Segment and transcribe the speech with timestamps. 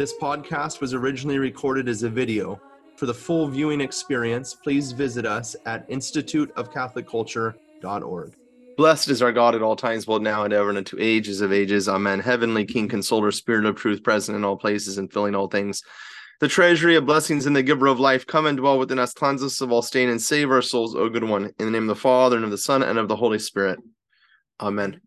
[0.00, 2.58] This podcast was originally recorded as a video.
[2.96, 8.34] For the full viewing experience, please visit us at instituteofcatholicculture.org.
[8.78, 11.52] Blessed is our God at all times, both now and ever, and into ages of
[11.52, 11.86] ages.
[11.86, 12.18] Amen.
[12.18, 15.82] Heavenly King, Consoler, Spirit of truth, present in all places and filling all things.
[16.40, 19.42] The treasury of blessings and the giver of life, come and dwell within us, cleanse
[19.42, 21.52] us of all stain, and save our souls, O good one.
[21.58, 23.78] In the name of the Father, and of the Son, and of the Holy Spirit.
[24.60, 25.02] Amen.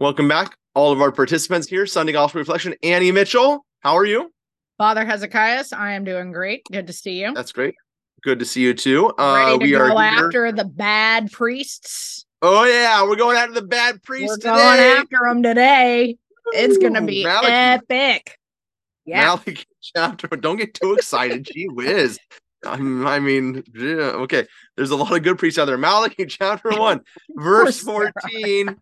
[0.00, 2.74] Welcome back, all of our participants here, Sunday Gospel Reflection.
[2.82, 4.32] Annie Mitchell, how are you?
[4.78, 6.62] Father Hezekiah, I am doing great.
[6.70, 7.34] Good to see you.
[7.34, 7.74] That's great.
[8.22, 9.08] Good to see you too.
[9.18, 12.24] Uh, Ready to we go are here- after the bad priests.
[12.40, 14.28] Oh yeah, we're going after the bad priests.
[14.44, 16.16] We're priest going after them today.
[16.52, 17.46] It's gonna be Malachi.
[17.52, 18.38] epic.
[19.04, 19.22] Yeah.
[19.26, 19.64] Malachi
[19.96, 20.28] chapter.
[20.28, 21.44] Don't get too excited.
[21.52, 22.18] Gee whiz.
[22.64, 24.46] I mean, yeah, okay.
[24.76, 25.78] There's a lot of good priests out there.
[25.78, 28.66] Malachi chapter one, verse course there are.
[28.66, 28.76] 14.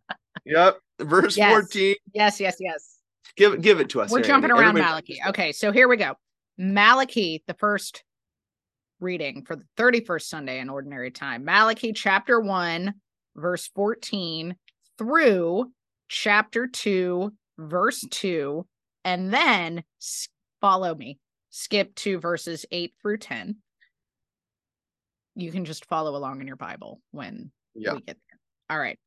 [0.45, 0.79] Yep.
[1.01, 1.51] Verse Yes.
[1.51, 1.95] 14.
[2.15, 2.97] yes, yes, yes.
[3.37, 4.11] Give give it to us.
[4.11, 4.61] We're here, jumping Annie.
[4.61, 5.21] around Everybody- Malachi.
[5.29, 6.15] Okay, so here we go.
[6.59, 8.05] Malachi, the first
[9.01, 11.45] reading for the 31st Sunday in ordinary time.
[11.45, 12.95] Malachi chapter 1,
[13.37, 14.57] verse 14
[14.99, 15.73] through
[16.09, 18.67] chapter 2, verse 2,
[19.05, 19.85] and then
[20.61, 21.19] follow me.
[21.51, 23.57] Skip to verses 8 through 10.
[25.35, 27.95] You can just follow along in your Bible when Yeah.
[27.95, 28.39] we get there.
[28.69, 28.99] All right.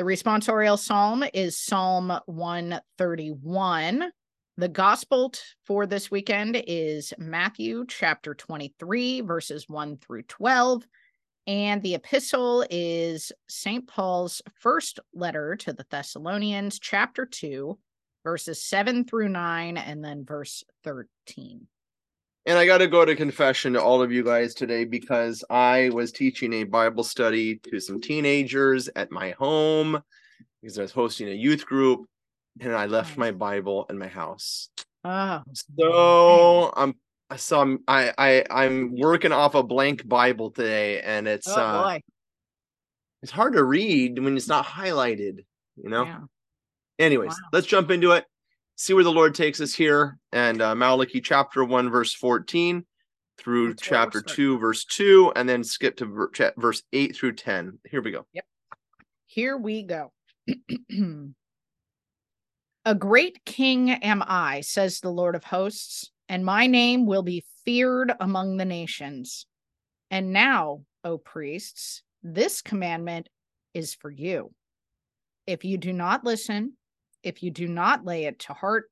[0.00, 4.10] The responsorial psalm is Psalm 131.
[4.56, 5.34] The gospel
[5.66, 10.86] for this weekend is Matthew chapter 23, verses 1 through 12.
[11.46, 13.86] And the epistle is St.
[13.86, 17.78] Paul's first letter to the Thessalonians, chapter 2,
[18.24, 21.66] verses 7 through 9, and then verse 13.
[22.46, 25.90] And I got to go to confession to all of you guys today because I
[25.90, 30.02] was teaching a Bible study to some teenagers at my home
[30.62, 32.06] because I was hosting a youth group
[32.60, 34.70] and I left my Bible in my house.
[35.04, 36.94] Oh, So I'm
[37.36, 41.82] so I'm I, I I'm working off a blank Bible today and it's oh uh
[41.82, 42.00] boy.
[43.22, 45.44] it's hard to read when it's not highlighted,
[45.76, 46.04] you know.
[46.04, 46.18] Yeah.
[46.98, 47.48] Anyways, Wow.
[47.52, 48.24] let's jump into it.
[48.80, 50.18] See where the Lord takes us here.
[50.32, 52.82] And uh, Malachi chapter 1, verse 14
[53.36, 57.34] through That's chapter 2, verse 2, and then skip to ver- cha- verse 8 through
[57.34, 57.78] 10.
[57.90, 58.24] Here we go.
[58.32, 58.46] Yep.
[59.26, 60.14] Here we go.
[62.86, 67.44] A great king am I, says the Lord of hosts, and my name will be
[67.66, 69.44] feared among the nations.
[70.10, 73.28] And now, O priests, this commandment
[73.74, 74.54] is for you.
[75.46, 76.78] If you do not listen,
[77.22, 78.90] if you do not lay it to heart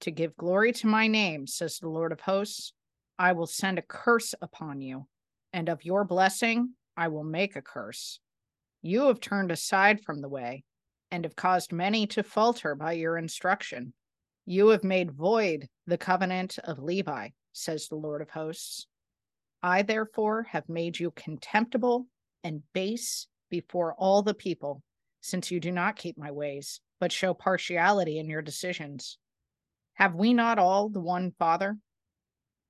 [0.00, 2.72] to give glory to my name, says the Lord of hosts,
[3.18, 5.06] I will send a curse upon you,
[5.52, 8.20] and of your blessing I will make a curse.
[8.82, 10.64] You have turned aside from the way
[11.10, 13.92] and have caused many to falter by your instruction.
[14.46, 18.86] You have made void the covenant of Levi, says the Lord of hosts.
[19.62, 22.06] I, therefore, have made you contemptible
[22.44, 24.82] and base before all the people,
[25.20, 29.18] since you do not keep my ways, but show partiality in your decisions.
[29.94, 31.76] Have we not all the one Father?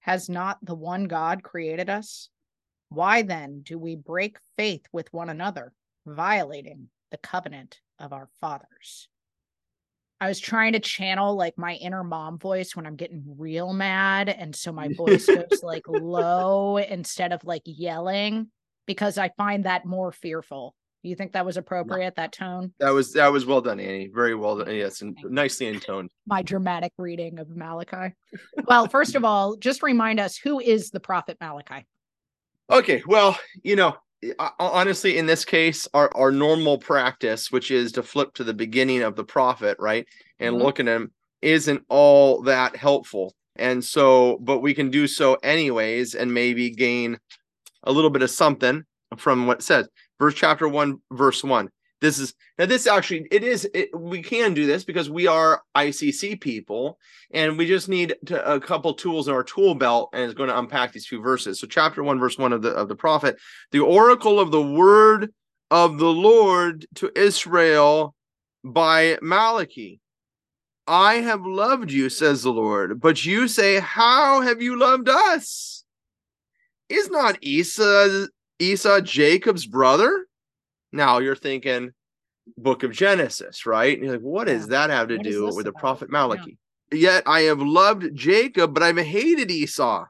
[0.00, 2.30] Has not the one God created us?
[2.88, 5.72] Why then do we break faith with one another,
[6.06, 9.08] violating the covenant of our fathers?
[10.20, 14.28] I was trying to channel like my inner mom voice when I'm getting real mad.
[14.28, 18.48] And so my voice goes like low instead of like yelling
[18.86, 20.74] because I find that more fearful.
[21.08, 22.74] Do you think that was appropriate, that tone?
[22.80, 24.10] That was that was well done, Annie.
[24.14, 24.74] Very well done.
[24.74, 26.10] Yes, and nicely intoned.
[26.26, 28.14] My dramatic reading of Malachi.
[28.66, 31.86] Well, first of all, just remind us who is the prophet Malachi?
[32.70, 33.96] Okay, well, you know,
[34.38, 38.52] I- honestly, in this case, our, our normal practice, which is to flip to the
[38.52, 40.06] beginning of the prophet, right,
[40.38, 40.62] and Mhm.
[40.62, 41.10] look at him,
[41.40, 43.34] isn't all that helpful.
[43.56, 47.18] And so, but we can do so anyways, and maybe gain
[47.84, 48.84] a little bit of something
[49.16, 49.88] from what it says.
[50.18, 51.70] Verse chapter one, verse one.
[52.00, 52.66] This is now.
[52.66, 53.68] This actually, it is.
[53.74, 56.98] It, we can do this because we are ICC people,
[57.32, 60.48] and we just need to, a couple tools in our tool belt, and it's going
[60.48, 61.58] to unpack these two verses.
[61.58, 63.36] So, chapter one, verse one of the of the prophet,
[63.72, 65.32] the oracle of the word
[65.72, 68.14] of the Lord to Israel
[68.64, 70.00] by Malachi.
[70.86, 73.00] I have loved you, says the Lord.
[73.00, 75.84] But you say, How have you loved us?
[76.88, 78.26] Is not Esau,
[78.58, 80.26] Esau Jacob's brother?
[80.92, 81.92] Now you're thinking
[82.56, 83.96] book of Genesis, right?
[83.96, 86.18] And you're like, what does that have to What do with the prophet Yeah.
[86.18, 86.58] Malachi?
[86.90, 90.06] Yet I have loved Jacob, but I've hated Esau.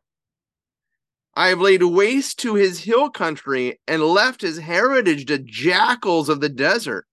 [1.34, 6.40] I have laid waste to his hill country and left his heritage to jackals of
[6.40, 7.06] the desert.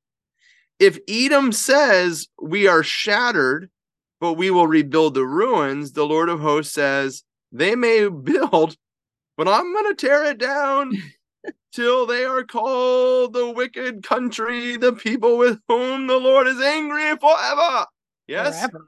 [0.80, 3.70] If Edom says, We are shattered,
[4.20, 8.76] but we will rebuild the ruins, the Lord of hosts says, They may build,
[9.38, 10.92] but I'm going to tear it down
[11.72, 17.16] till they are called the wicked country, the people with whom the Lord is angry
[17.18, 17.86] forever.
[18.28, 18.58] Yes.
[18.60, 18.88] Forever.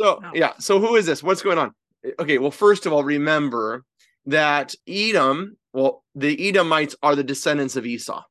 [0.00, 0.52] So yeah.
[0.58, 1.22] So who is this?
[1.22, 1.72] What's going on?
[2.18, 2.38] Okay.
[2.38, 3.84] Well, first of all, remember
[4.26, 5.56] that Edom.
[5.72, 8.22] Well, the Edomites are the descendants of Esau.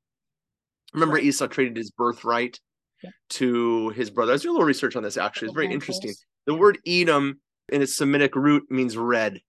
[0.94, 1.24] Remember, Right.
[1.24, 2.60] Esau traded his birthright
[3.04, 3.12] Yeah.
[3.30, 4.32] to his brother.
[4.32, 5.16] I was doing a little research on this.
[5.18, 6.14] Actually, it's very interesting.
[6.48, 7.40] The word Edom
[7.72, 9.40] in its Semitic root means red.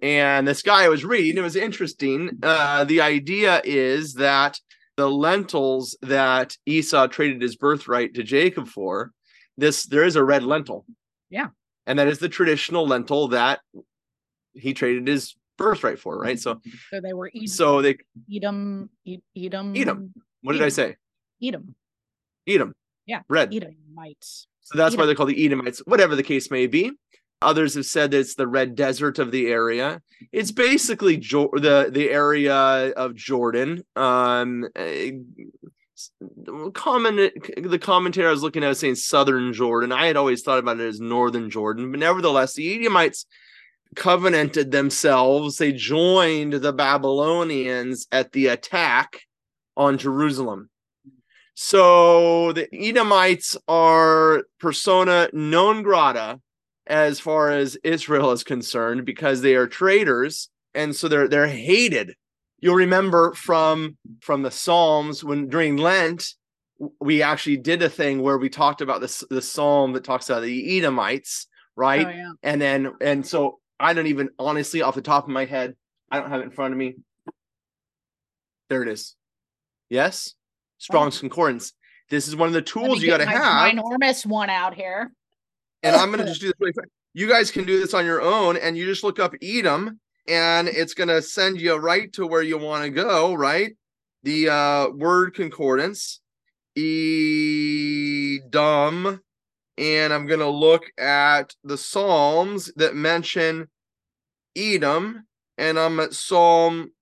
[0.00, 2.38] And this guy I was reading, it was interesting.
[2.42, 4.58] Uh, the idea is that
[4.96, 9.12] the lentils that Esau traded his birthright to Jacob for,
[9.56, 10.84] this there is a red lentil.
[11.30, 11.48] Yeah.
[11.86, 13.60] And that is the traditional lentil that
[14.54, 16.38] he traded his birthright for, right?
[16.38, 16.60] So
[16.90, 17.46] So they were Edom.
[17.46, 17.96] so they
[18.34, 18.90] Edom.
[19.36, 19.76] Edom.
[19.76, 20.12] Edom.
[20.42, 20.96] what did I say?
[21.42, 21.74] Edom.
[22.46, 22.72] Edom.
[23.06, 23.52] Yeah, Red.
[23.52, 24.46] Edomites.
[24.60, 26.92] So that's why they're called the Edomites, whatever the case may be.
[27.42, 30.00] Others have said that it's the red desert of the area.
[30.30, 33.84] It's basically jo- the the area of Jordan.
[33.96, 35.12] Um, eh,
[36.20, 39.92] the commentary I was looking at was saying southern Jordan.
[39.92, 43.26] I had always thought about it as northern Jordan, but nevertheless, the Edomites
[43.94, 45.58] covenanted themselves.
[45.58, 49.20] They joined the Babylonians at the attack
[49.76, 50.70] on Jerusalem.
[51.54, 56.40] So the Edomites are persona non grata
[56.86, 62.14] as far as Israel is concerned because they are traitors and so they're they're hated.
[62.60, 66.34] You'll remember from from the Psalms when during Lent
[67.00, 70.42] we actually did a thing where we talked about this the psalm that talks about
[70.42, 71.46] the Edomites,
[71.76, 72.06] right?
[72.06, 72.32] Oh yeah.
[72.42, 75.74] and then and so I don't even honestly off the top of my head,
[76.10, 76.96] I don't have it in front of me.
[78.68, 79.14] There it is.
[79.90, 80.34] Yes,
[80.78, 81.20] Strong's oh.
[81.20, 81.72] Concordance.
[82.10, 85.12] This is one of the tools you got to have, ginormous one out here.
[85.82, 86.88] And I'm gonna just do this really quick.
[87.14, 89.98] You guys can do this on your own, and you just look up Edom,
[90.28, 93.34] and it's gonna send you right to where you want to go.
[93.34, 93.76] Right,
[94.22, 96.20] the uh, word concordance,
[96.76, 97.20] Edom,
[99.76, 103.68] and I'm gonna look at the Psalms that mention
[104.56, 105.26] Edom,
[105.58, 106.92] and I'm at Psalm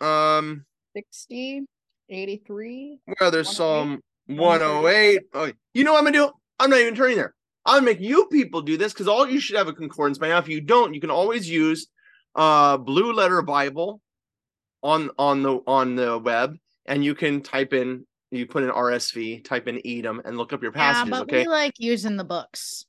[0.00, 0.64] um
[0.96, 1.66] 60,
[2.08, 2.98] 83.
[3.18, 4.00] where there's 108?
[4.28, 5.22] Psalm 108.
[5.34, 6.30] Oh, you know what I'm gonna do?
[6.58, 7.34] I'm not even turning there.
[7.66, 10.28] I'm gonna make you people do this because all you should have a concordance by
[10.28, 10.38] now.
[10.38, 11.86] If you don't, you can always use
[12.34, 14.00] uh blue letter Bible
[14.82, 19.44] on on the on the web, and you can type in you put in RSV,
[19.44, 21.10] type in Edom, and look up your passages.
[21.10, 22.86] Yeah, but okay, we like using the books.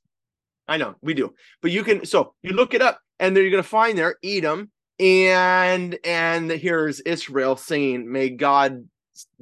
[0.68, 2.06] I know we do, but you can.
[2.06, 7.00] So you look it up, and then you're gonna find there Edom, and and here's
[7.00, 8.88] Israel saying, "May God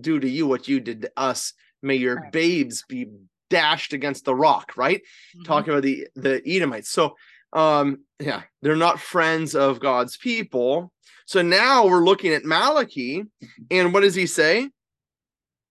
[0.00, 1.52] do to you what you did to us.
[1.82, 3.06] May your babes be
[3.50, 5.02] dashed against the rock." Right?
[5.36, 5.44] Mhm.
[5.44, 6.88] Talking about the the Edomites.
[6.88, 7.16] So
[7.52, 10.92] um yeah they're not friends of god's people.
[11.26, 13.24] So now we're looking at malachi
[13.70, 14.70] and what does he say?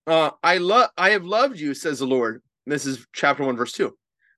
[0.06, 2.42] Uh i love i have loved you says the lord.
[2.66, 3.96] This is chapter 1 verse 2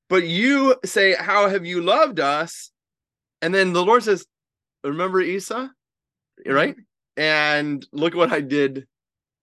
[0.08, 2.72] but you say how have you loved us
[3.42, 4.26] and then the lord says
[4.84, 5.68] remember esau?
[6.46, 6.76] Right?
[7.18, 8.88] And look what i did.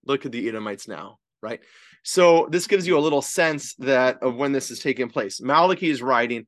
[0.05, 1.61] Look at the edomites now right
[2.09, 5.43] so this gives you a little sense that of when this is taking place.
[5.43, 6.47] Malachi is writing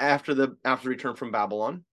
[0.00, 1.84] after the after return from babylon.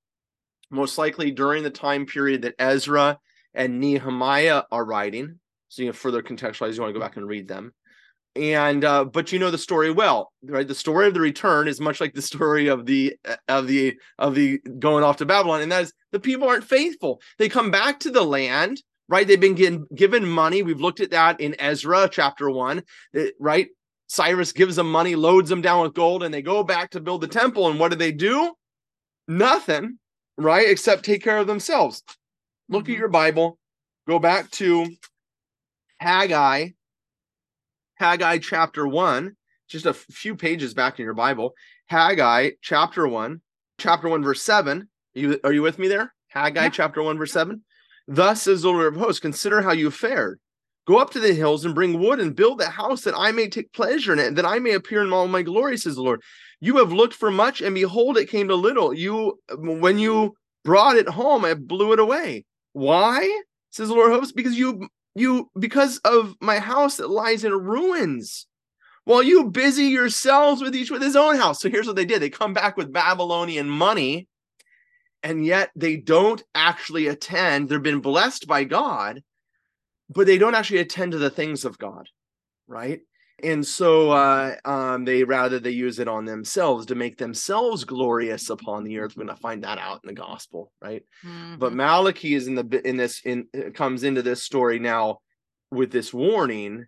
[0.72, 3.20] Most likely during the time period that ezra
[3.54, 5.38] and nehemiah are writing.
[5.68, 7.74] So you know further contextualize you want to go back and read them.
[8.38, 10.66] And uh but you know the story well right?
[10.66, 13.18] The story of the return is much like the story of the
[13.50, 17.20] of the of the going off to babylon and that is the people aren't faithful.
[17.38, 21.12] They come back to the land right they've been given given money we've looked at
[21.12, 22.82] that in ezra chapter one
[23.40, 23.68] right
[24.08, 27.22] cyrus gives them money loads them down with gold and they go back to build
[27.22, 28.54] the temple and what do they do
[29.28, 29.98] nothing
[30.38, 32.04] right except take care of themselves
[32.70, 33.00] look at mm-hmm.
[33.00, 33.58] your bible
[34.08, 34.86] go back to
[36.00, 36.70] haggai
[38.04, 39.36] Haggai chapter 1,
[39.70, 41.54] just a few pages back in your Bible.
[41.88, 43.40] Haggai chapter 1,
[43.78, 44.90] chapter 1, verse 7.
[45.14, 46.14] You, are you with me there?
[46.28, 46.70] Haggai Yeah.
[46.70, 47.64] chapter 1, verse 7.
[48.08, 50.40] Thus says the Lord of hosts, consider how you fared.
[50.86, 53.48] Go up to the hills and bring wood and build a house that I may
[53.48, 56.02] take pleasure in it, and that I may appear in all my glory, says the
[56.02, 56.22] Lord.
[56.60, 58.94] You have looked for much, and behold, it came to little.
[58.94, 62.46] You, when you brought it home, I blew it away.
[62.74, 63.42] Why?
[63.70, 67.54] Says the Lord of hosts, because you, you, because of my house that lies in
[67.54, 68.46] ruins.
[69.06, 71.60] While you busy yourselves with each with his own house.
[71.62, 74.28] So here's what they did: they come back with Babylonian money,
[75.24, 77.70] and yet they don't actually attend.
[77.70, 79.24] They've been blessed by God,
[80.10, 82.08] but they don't actually attend to the things of God,
[82.68, 83.02] right?
[83.42, 88.50] and so uh, um, they rather they use it on themselves to make themselves glorious
[88.50, 89.18] upon the earth.
[89.18, 91.04] We're going to find that out in the gospel, right?
[91.22, 91.76] But Mhm.
[91.76, 95.20] Malachi is in the in this in uh, comes into this story now
[95.72, 96.86] with this warning,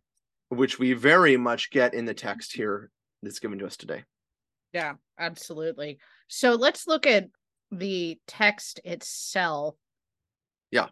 [0.49, 2.89] which we very much get in the text here
[3.21, 4.03] that's given to us today.
[4.71, 5.97] Yeah, absolutely.
[6.27, 7.25] So let's look at
[7.71, 9.75] the text itself.
[10.71, 10.87] Yeah.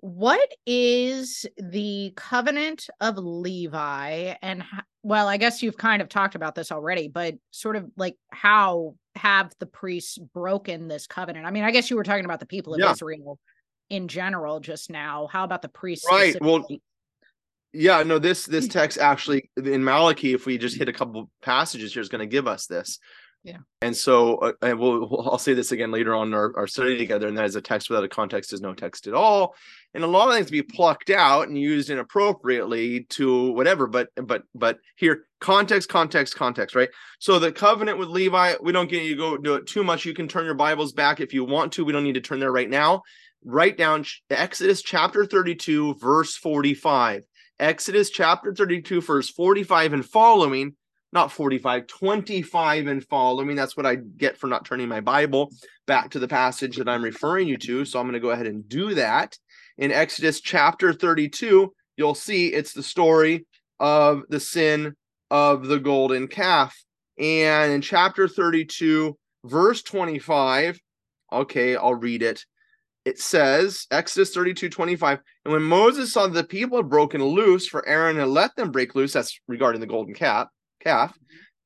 [0.00, 6.34] What is the covenant of Levi and ho- well, I guess you've kind of talked
[6.34, 11.46] about this already, but sort of like how have the priests broken this covenant?
[11.46, 12.90] I mean, I guess you were talking about the people of Yeah.
[12.90, 13.38] Israel
[13.88, 15.28] in general just now.
[15.30, 16.06] How about the priests?
[16.10, 16.66] Right, well.
[17.72, 18.70] Yeah, no, this this hmm.
[18.70, 22.26] text actually in Malachi, if we just hit a couple passages here, is going to
[22.26, 22.98] give us this.
[23.46, 23.58] Yeah.
[23.80, 27.28] And so, uh, and we'll, I'll say this again later on our, our study together,
[27.28, 29.54] and that is a text without a context is no text at all.
[29.94, 33.86] And a lot of things be plucked out and used inappropriately to whatever.
[33.86, 36.88] But but but here, context, context, context, right?
[37.20, 40.04] So the covenant with Levi, we don't get you to go do it too much.
[40.04, 41.84] You can turn your Bibles back if you want to.
[41.84, 43.02] We don't need to turn there right now.
[43.44, 47.22] Write down Exodus chapter 32, verse 45.
[47.60, 50.74] Exodus chapter 32, verse 45 and following,
[51.12, 53.46] not 45, 25 and following.
[53.46, 55.50] Mean, that's what I get for not turning my Bible
[55.86, 57.84] back to the passage that I'm referring you to.
[57.84, 59.38] So I'm going to go ahead and do that.
[59.78, 63.46] In Exodus chapter 32, you'll see it's the story
[63.78, 64.94] of the sin
[65.30, 66.76] of the golden calf.
[67.18, 70.78] And in chapter 32, verse 25,
[71.32, 72.44] okay, I'll read it
[73.06, 77.66] it says exodus 32 25 and when moses saw that the people had broken loose
[77.66, 80.48] for aaron had let them break loose that's regarding the golden calf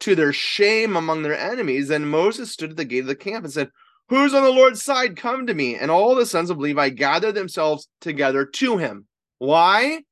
[0.01, 1.91] to their shame among their enemies.
[1.91, 3.71] And moses stood at the gate of the camp and said
[4.09, 5.17] who's on the lord's side?
[5.17, 5.77] Come to me.
[5.77, 9.07] And all the sons of levi gathered themselves together to him.
[9.39, 10.03] Why?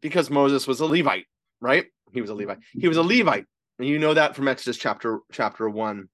[0.00, 1.26] Because moses was a levite
[1.62, 1.86] right?
[2.12, 2.58] He was a levite.
[2.72, 3.46] He was a levite.
[3.78, 6.08] And you know that from exodus chapter chapter 1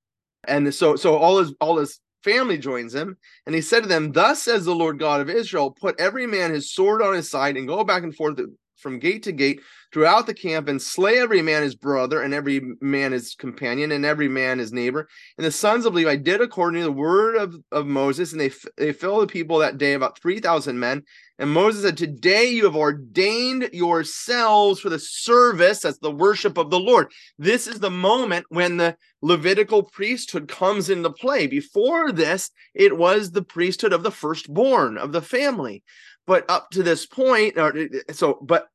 [0.47, 3.17] and so so all his all his family joins him.
[3.47, 6.53] And he said to them, Thus says the Lord God of Israel, put every man
[6.53, 8.39] his sword on his side and go back and forth
[8.77, 9.61] from gate to gate
[9.93, 14.05] throughout the camp and slay every man his brother and every man his companion and
[14.05, 15.09] every man his neighbor.
[15.37, 18.51] And the sons of Levi did according to the word of, of Moses, and they,
[18.77, 21.03] they filled the people that day about 3,000 men.
[21.39, 26.71] And Moses said, Today you have ordained yourselves for the service, that's the worship of
[26.71, 27.11] the Lord.
[27.39, 31.47] This is the moment when the Levitical priesthood comes into play.
[31.47, 35.83] Before this, it was the priesthood of the firstborn of the family.
[36.27, 37.75] But up to this point, or,
[38.13, 38.69] so, but,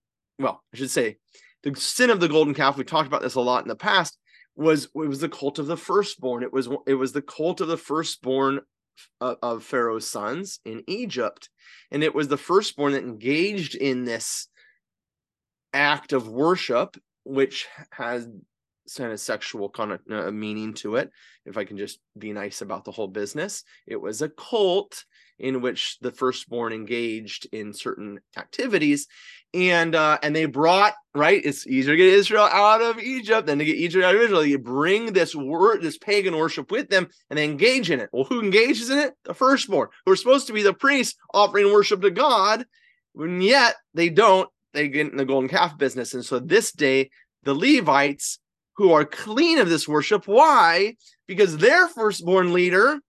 [0.44, 1.18] well, I should say,
[1.64, 4.18] the sin of the golden calf, we talked about this a lot in the past,
[4.56, 6.44] was it was the cult of the firstborn.
[6.44, 8.60] It was it was the cult of the firstborn
[9.20, 11.50] of, of Pharaoh's sons in Egypt,
[11.92, 14.48] and it was the firstborn that engaged in this
[15.74, 18.28] act of worship, which has
[18.98, 21.10] kind of sexual kind of uh, meaning to it.
[21.46, 25.06] If I can just be nice about the whole business, it was a cult
[25.40, 29.08] in which the firstborn engaged in certain activities,
[29.54, 31.42] and uh, and they brought right.
[31.44, 34.46] It's easier to get Israel out of Egypt than to get Egypt out of Israel.
[34.46, 38.10] You bring this word, this pagan worship with them, and they engage in it.
[38.12, 39.14] Well, who engages in it?
[39.26, 42.66] The firstborn, who are supposed to be the priests offering worship to God,
[43.16, 44.50] and yet they don't.
[44.74, 47.12] They get in the golden calf business, and so this day
[47.44, 48.40] the Levites
[48.76, 50.28] who are clean of this worship.
[50.28, 50.96] Why?
[51.28, 53.00] Because their firstborn leader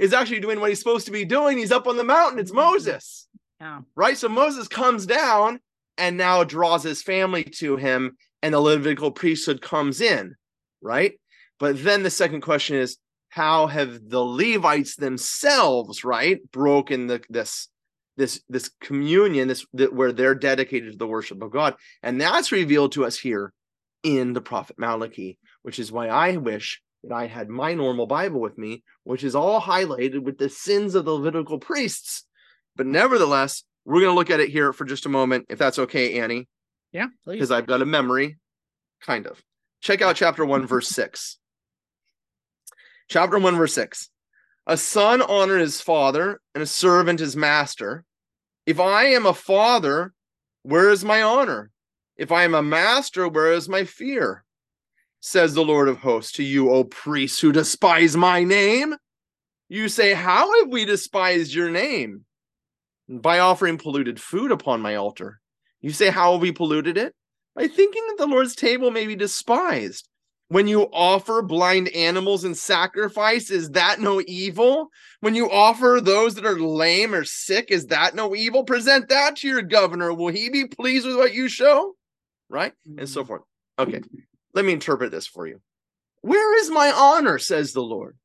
[0.00, 1.58] is actually doing what he's supposed to be doing.
[1.58, 2.38] He's up on the mountain.
[2.38, 3.28] It's Moses,
[3.60, 3.82] Yeah.
[3.94, 4.16] right?
[4.16, 5.60] So Moses comes down
[5.98, 10.34] and now draws his family to him, and the Levitical priesthood comes in,
[10.80, 11.12] right?
[11.58, 12.96] But then the second question is,
[13.28, 17.68] how have the Levites themselves, right, broken the this
[18.16, 22.50] this this communion, this that where they're dedicated to the worship of God, and that's
[22.50, 23.52] revealed to us here
[24.02, 28.40] in the prophet Malachi, which is why I wish that I had my normal Bible
[28.40, 32.24] with me, which is all highlighted with the sins of the Levitical priests.
[32.76, 35.78] But nevertheless, we're going to look at it here for just a moment, if that's
[35.78, 36.48] okay, Annie,
[36.92, 37.36] Yeah, please.
[37.36, 38.38] because I've got a memory,
[39.02, 39.40] kind of.
[39.80, 41.38] Check out chapter 1, verse 6.
[43.08, 44.10] Chapter 1, verse 6.
[44.66, 48.04] A son honor his father, and a servant his master.
[48.66, 50.12] If I am a father,
[50.62, 51.70] where is my honor?
[52.16, 54.44] If I am a master, where is my fear?
[55.20, 58.94] Says the Lord of hosts to you, O priests who despise my name.
[59.68, 62.24] You say, How have we despised your name?
[63.08, 65.40] By offering polluted food upon my altar.
[65.80, 67.14] You say, How have we polluted it?
[67.54, 70.08] By thinking that the Lord's table may be despised.
[70.48, 74.88] When you offer blind animals in sacrifice, is that no evil?
[75.20, 78.64] When you offer those that are lame or sick, is that no evil?
[78.64, 80.12] Present that to your governor.
[80.12, 81.94] Will he be pleased with what you show?
[82.48, 82.72] Right?
[82.98, 83.28] And so mm-hmm.
[83.28, 83.42] forth.
[83.78, 84.00] Okay,
[84.54, 85.60] let me interpret this for you.
[86.22, 88.16] Where is my honor, says the Lord,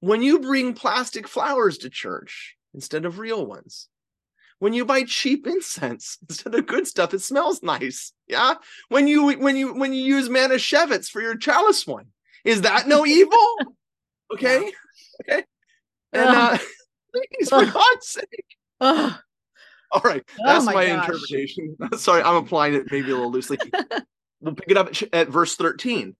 [0.00, 3.88] when you bring plastic flowers to church instead of real ones?
[4.58, 8.12] When you buy cheap incense instead of good stuff, it smells nice.
[8.28, 8.54] Yeah.
[8.88, 12.08] When you when you when you use manischewitz for your chalice wine,
[12.44, 13.56] is that no evil?
[14.32, 14.72] Okay.
[15.22, 15.44] Okay.
[16.12, 16.58] And uh,
[17.12, 18.56] please, for God's sake.
[18.80, 21.76] All right, Oh that's my my, interpretation.
[21.96, 23.58] Sorry, I'm applying it maybe a little loosely.
[24.42, 26.14] We'll pick it up at, verse 13.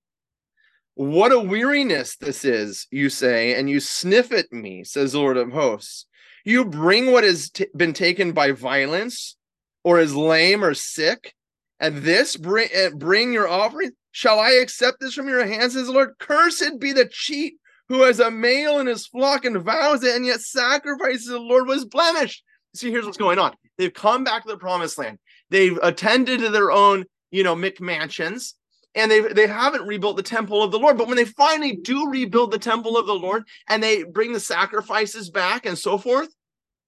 [0.94, 5.36] What a weariness this is, you say, and you sniff at me, says the Lord
[5.36, 6.06] of hosts.
[6.44, 9.36] You bring what has t- been taken by violence,
[9.84, 11.34] or is lame or sick,
[11.80, 13.92] and this bring uh, bring your offering.
[14.10, 16.14] Shall I accept this from your hands, says the Lord?
[16.18, 17.54] Cursed be the cheat
[17.88, 21.66] who has a male in his flock and vows it, and yet sacrifices the Lord
[21.66, 22.42] was blemished.
[22.74, 23.54] See, here's what's going on.
[23.78, 25.18] They've come back to the promised land.
[25.50, 28.52] They've attended to their own, you know, McMansions,
[28.94, 30.96] and they they haven't rebuilt the temple of the Lord.
[30.98, 34.38] But when they finally do rebuild the temple of the Lord and they bring the
[34.40, 36.28] sacrifices back and so forth,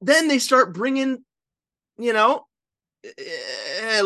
[0.00, 1.24] then they start bringing,
[1.98, 2.46] you know,
[3.04, 4.02] eh,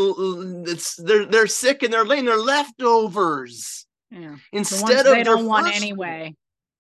[0.67, 2.25] it's they're they're sick and they're lame.
[2.25, 4.37] They're leftovers Yeah.
[4.53, 6.35] The instead of they don't want first anyway.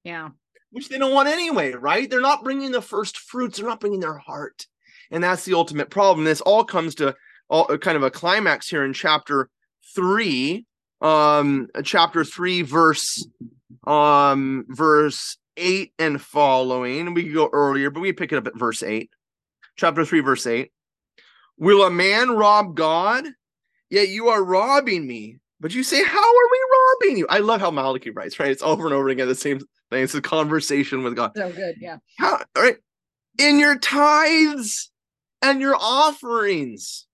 [0.04, 0.30] Yeah.
[0.70, 2.08] which they don't want anyway, right?
[2.08, 4.66] They're not bringing the first fruits, they're not bringing their heart.
[5.10, 6.24] And that's the ultimate problem.
[6.24, 7.14] This all comes to
[7.48, 9.48] all, kind of a climax here in chapter
[9.94, 10.64] 3,
[11.00, 13.24] um chapter 3 verse
[13.86, 17.14] um verse 8 and following.
[17.14, 19.10] We could go earlier, but we pick it up at verse 8.
[19.76, 20.70] Chapter 3 verse 8.
[21.58, 23.26] Will a man rob God?
[23.90, 25.38] Yet you are robbing me.
[25.60, 27.26] But you say, How are we robbing you?
[27.28, 28.50] I love how Malachi writes, right?
[28.50, 30.04] It's over and over again the same thing.
[30.04, 31.32] It's a conversation with God.
[31.36, 31.76] So good.
[31.80, 31.96] Yeah.
[32.18, 32.76] How all right?
[33.38, 34.90] In your tithes
[35.42, 37.07] and your offerings.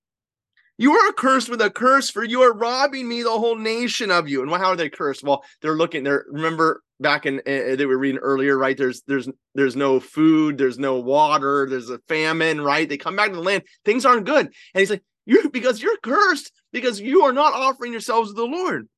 [0.76, 4.28] You are cursed with a curse, for you are robbing me, the whole nation of
[4.28, 4.42] you.
[4.42, 5.22] And how are they cursed?
[5.22, 6.02] Well, they're looking.
[6.02, 8.76] They're remember back in uh, they were reading earlier, right?
[8.76, 12.88] There's there's there's no food, there's no water, there's a famine, right?
[12.88, 15.96] They come back to the land, things aren't good, and he's like, you because you're
[15.98, 18.88] cursed because you are not offering yourselves to the Lord.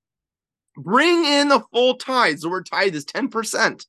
[0.79, 2.43] Bring in the full tithes.
[2.43, 3.87] The word tithe is ten percent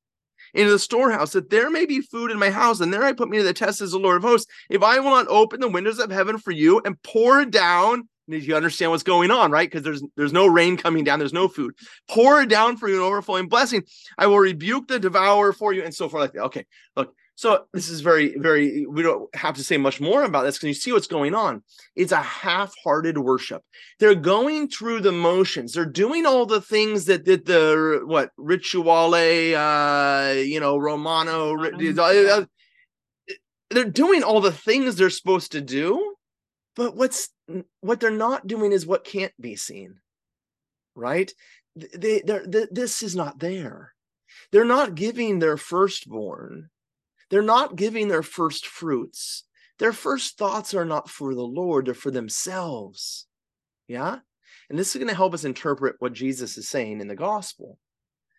[0.54, 3.30] into the storehouse, that there may be food in my house, and there I put
[3.30, 4.52] me to the test as the Lord of hosts.
[4.70, 8.46] If I will not open the windows of heaven for you and pour down, did
[8.46, 9.70] you understand what's going on, right?
[9.70, 11.74] Because there's there's no rain coming down, there's no food.
[12.10, 13.84] Pour down for you an overflowing blessing.
[14.18, 16.44] I will rebuke the devourer for you, and so forth like that.
[16.46, 17.14] Okay, look.
[17.38, 18.88] So this is very, very.
[18.88, 21.62] We don't have to say much more about this because you see what's going on.
[21.95, 23.62] It's a half-hearted worship.
[24.00, 25.73] They're going through the motions.
[25.73, 31.54] They're doing all the things that that the what rituale, uh, you know, Romano.
[31.54, 32.45] Romano, yeah.
[33.69, 36.15] They're doing all the things they're supposed to do,
[36.76, 37.30] but what's
[37.82, 40.00] what they're not doing is what can't be seen,
[40.95, 41.32] right?
[41.76, 43.93] They, they're, th- this is not there.
[44.52, 46.71] They're not giving their firstborn.
[47.30, 49.44] They're not giving their first fruits.
[49.80, 53.28] Their first thoughts are not for the Lord, they're for themselves.
[53.88, 54.18] Yeah.
[54.70, 57.78] And this is going to help us interpret what Jesus is saying in the gospel.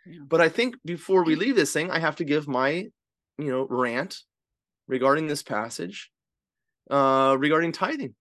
[0.06, 0.20] Yeah.
[0.26, 2.70] But I think before we leave this thing, I have to give my,
[3.38, 4.18] you know, rant
[4.88, 6.10] regarding this passage,
[6.90, 8.14] uh, regarding tithing.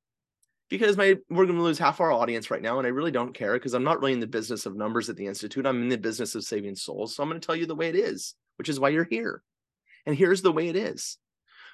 [0.69, 3.33] Because my we're going to lose half our audience right now, and I really don't
[3.33, 5.65] care because I'm not really in the business of numbers at the institute.
[5.65, 7.15] I'm in the business of saving souls.
[7.15, 9.41] So I'm going to tell you the way it is, which is why you're here.
[10.07, 11.19] And here's the way it is: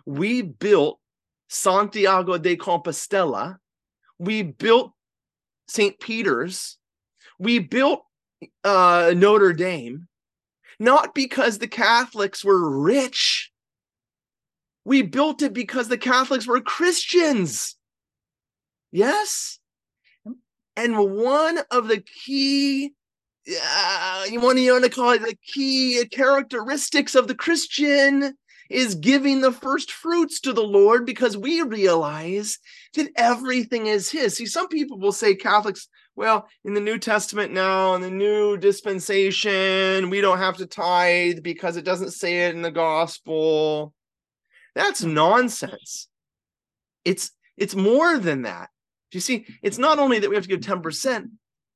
[0.06, 1.00] we built
[1.48, 3.58] Santiago de Compostela,
[4.18, 4.92] we built
[5.68, 6.00] St.
[6.00, 6.78] Peter's,
[7.40, 8.04] we built
[8.64, 10.08] uh, Notre Dame,
[10.80, 13.52] not because the Catholics were rich.
[14.86, 17.78] We built it because the Catholics were Christians.
[18.92, 19.60] Yes.
[20.76, 22.94] And one of the key,
[23.48, 28.36] uh, you want to, you want to call it the key characteristics of the Christian
[28.70, 32.58] is giving the first fruits to the Lord because we realize
[32.96, 34.38] that everything is His.
[34.38, 38.58] See, some people will say Catholics, well, in the New Testament now, in the new
[38.58, 43.94] dispensation, we don't have to tithe because it doesn't say it in the gospel.
[44.76, 46.08] That's nonsense.
[47.06, 48.70] It's it's more than that.
[49.12, 51.30] You see, it's not only that we have to give 10%,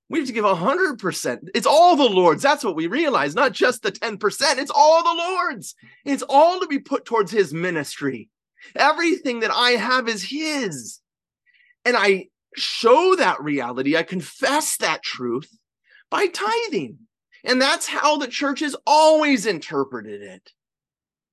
[0.09, 1.49] We have to give 100%.
[1.53, 2.41] It's all the Lord's.
[2.41, 4.57] That's what we realize, not just the 10%.
[4.57, 5.75] It's all the Lord's.
[6.05, 8.29] It's all to be put towards His ministry.
[8.75, 11.01] Everything that I have is His.
[11.83, 15.49] And I show that reality, I confess that truth
[16.09, 16.99] by tithing.
[17.43, 20.51] And that's how the church has always interpreted it.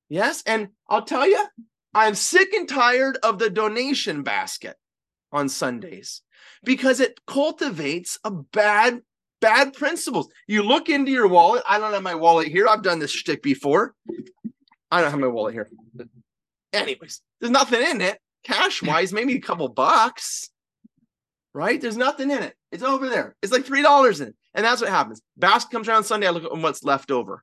[0.08, 0.42] Yes.
[0.46, 1.42] And I'll tell you,
[1.94, 4.76] I'm sick and tired of the donation basket
[5.32, 6.22] on Sundays
[6.64, 9.02] because it cultivates a bad,
[9.40, 10.28] bad principles.
[10.46, 11.62] You look into your wallet.
[11.68, 12.66] I don't have my wallet here.
[12.68, 13.94] I've done this shtick before.
[14.90, 15.68] I don't have my wallet here.
[16.72, 20.50] Anyways, there's nothing in it cash wise, maybe a couple bucks,
[21.52, 21.80] right?
[21.80, 22.54] There's nothing in it.
[22.70, 23.34] It's over there.
[23.42, 24.34] It's like $3 in it.
[24.54, 25.20] And that's what happens.
[25.36, 26.28] Basket comes around Sunday.
[26.28, 27.42] I look at what's left over.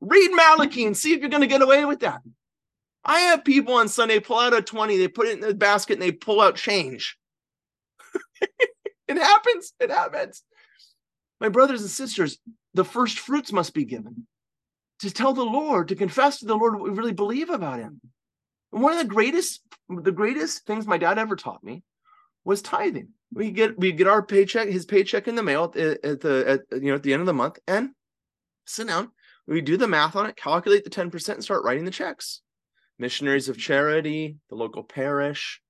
[0.00, 2.20] Read Malachi and see if you're going to get away with that.
[3.04, 5.94] I have people on Sunday pull out a 20, they put it in the basket
[5.94, 7.17] and they pull out change.
[9.08, 9.72] it happens.
[9.80, 10.42] It happens.
[11.40, 12.38] My brothers and sisters,
[12.74, 14.26] the first fruits must be given
[15.00, 18.00] to tell the Lord, to confess to the Lord what we really believe about him.
[18.72, 21.82] And one of the greatest, the greatest things my dad ever taught me
[22.44, 23.08] was tithing.
[23.32, 26.48] We get we get our paycheck, his paycheck in the mail at the, at the
[26.48, 27.90] at, you know at the end of the month, and
[28.66, 29.10] sit down.
[29.46, 32.40] We do the math on it, calculate the ten percent, and start writing the checks.
[32.98, 35.60] Missionaries of Charity, the local parish,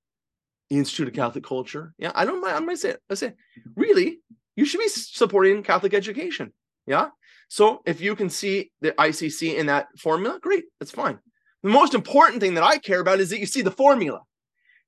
[0.71, 1.95] Institute of Catholic Culture.
[1.99, 2.55] Yeah, I don't mind.
[2.55, 3.03] I'm gonna say it.
[3.11, 3.81] I say, mm-hmm.
[3.81, 4.21] really,
[4.57, 6.53] you should be supporting Catholic education.
[6.87, 7.09] Yeah.
[7.49, 11.19] So if you can see the ICC in that formula, great, that's fine.
[11.63, 14.21] The most important thing that I care about is that you see the formula,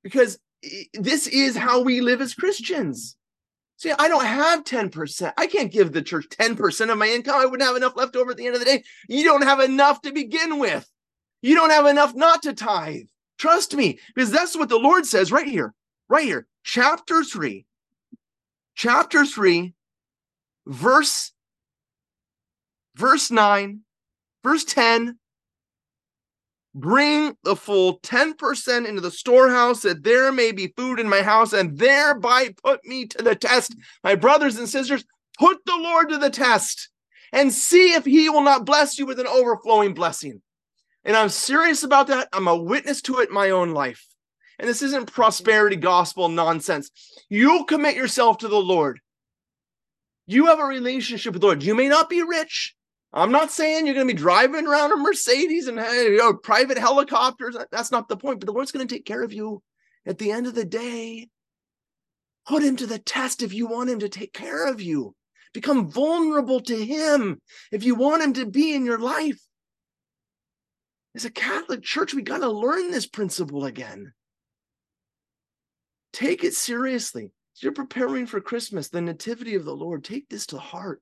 [0.03, 0.39] because
[0.93, 3.17] this is how we live as Christians.
[3.77, 5.33] See, I don't have 10%.
[5.37, 7.41] I can't give the church 10% of my income.
[7.41, 8.83] I wouldn't have enough left over at the end of the day.
[9.09, 10.87] You don't have enough to begin with.
[11.41, 13.07] You don't have enough not to tithe.
[13.41, 15.73] Trust me, because that's what the Lord says right here,
[16.07, 17.65] right here, chapter 3.
[18.75, 19.73] Chapter 3,
[20.67, 21.31] verse
[22.95, 23.79] verse 9,
[24.43, 25.17] verse 10,
[26.75, 31.51] bring the full 10% into the storehouse that there may be food in my house
[31.51, 33.75] and thereby put me to the test.
[34.03, 35.03] My brothers and sisters,
[35.39, 36.89] put the Lord to the test
[37.33, 40.43] and see if he will not bless you with an overflowing blessing.
[41.03, 42.29] And I'm serious about that.
[42.31, 44.05] I'm a witness to it in my own life.
[44.59, 46.91] And this isn't prosperity gospel nonsense.
[47.29, 48.99] You commit yourself to the Lord.
[50.27, 51.63] You have a relationship with the Lord.
[51.63, 52.75] You may not be rich.
[53.13, 56.77] I'm not saying you're going to be driving around a Mercedes and you know, private
[56.77, 57.57] helicopters.
[57.71, 58.39] That's not the point.
[58.39, 59.61] But the Lord's going to take care of you
[60.05, 61.27] at the end of the day.
[62.47, 65.15] Put him to the test if you want him to take care of you.
[65.53, 69.39] Become vulnerable to him if you want him to be in your life.
[71.15, 74.13] As a Catholic church, we got to learn this principle again.
[76.13, 77.31] Take it seriously.
[77.55, 81.01] As you're preparing for Christmas, the nativity of the Lord, take this to heart.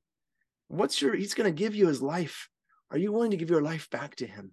[0.67, 2.49] What's your, he's going to give you his life.
[2.91, 4.51] Are you willing to give your life back to him?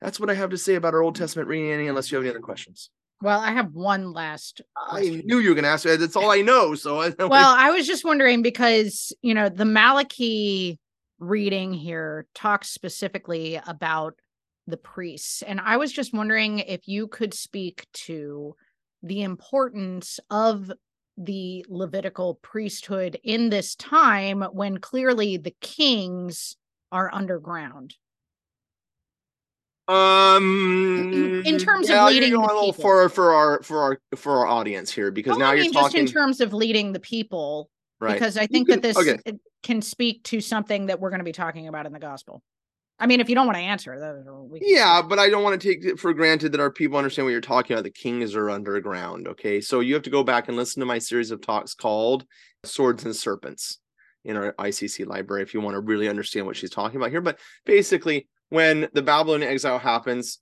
[0.00, 2.24] That's what I have to say about our Old Testament reading, Annie, unless you have
[2.24, 2.90] any other questions.
[3.20, 4.60] Well, I have one last.
[4.76, 5.84] I knew you were going to ask.
[5.84, 6.76] That's all I know.
[6.76, 10.78] So, I well, I was just wondering because, you know, the Malachi
[11.18, 14.14] reading here talks specifically about
[14.68, 15.42] the priests.
[15.42, 18.54] And I was just wondering if you could speak to
[19.02, 20.70] the importance of
[21.16, 26.56] the Levitical priesthood in this time when clearly the kings
[26.92, 27.96] are underground.
[29.88, 32.82] Um, in, terms yeah, of leading a little people.
[32.82, 35.82] for for our for our for our audience here because Well, now I you're talking
[35.82, 38.12] just in terms of leading the people, right.
[38.12, 39.18] because I think can- that this okay.
[39.62, 42.42] can speak to something that we're going to be talking about in the gospel.
[43.00, 45.44] I mean, if you don't want to answer, that we can Yeah, but I don't
[45.44, 47.84] want to take it for granted that our people understand what you're talking about.
[47.84, 49.28] The kings are underground.
[49.28, 49.60] Okay.
[49.60, 52.24] So you have to go back and listen to my series of talks called
[52.64, 53.78] Swords and Serpents
[54.24, 57.20] in our ICC library if you want to really understand what she's talking about here.
[57.20, 60.40] But basically, when the Babylonian exile happens,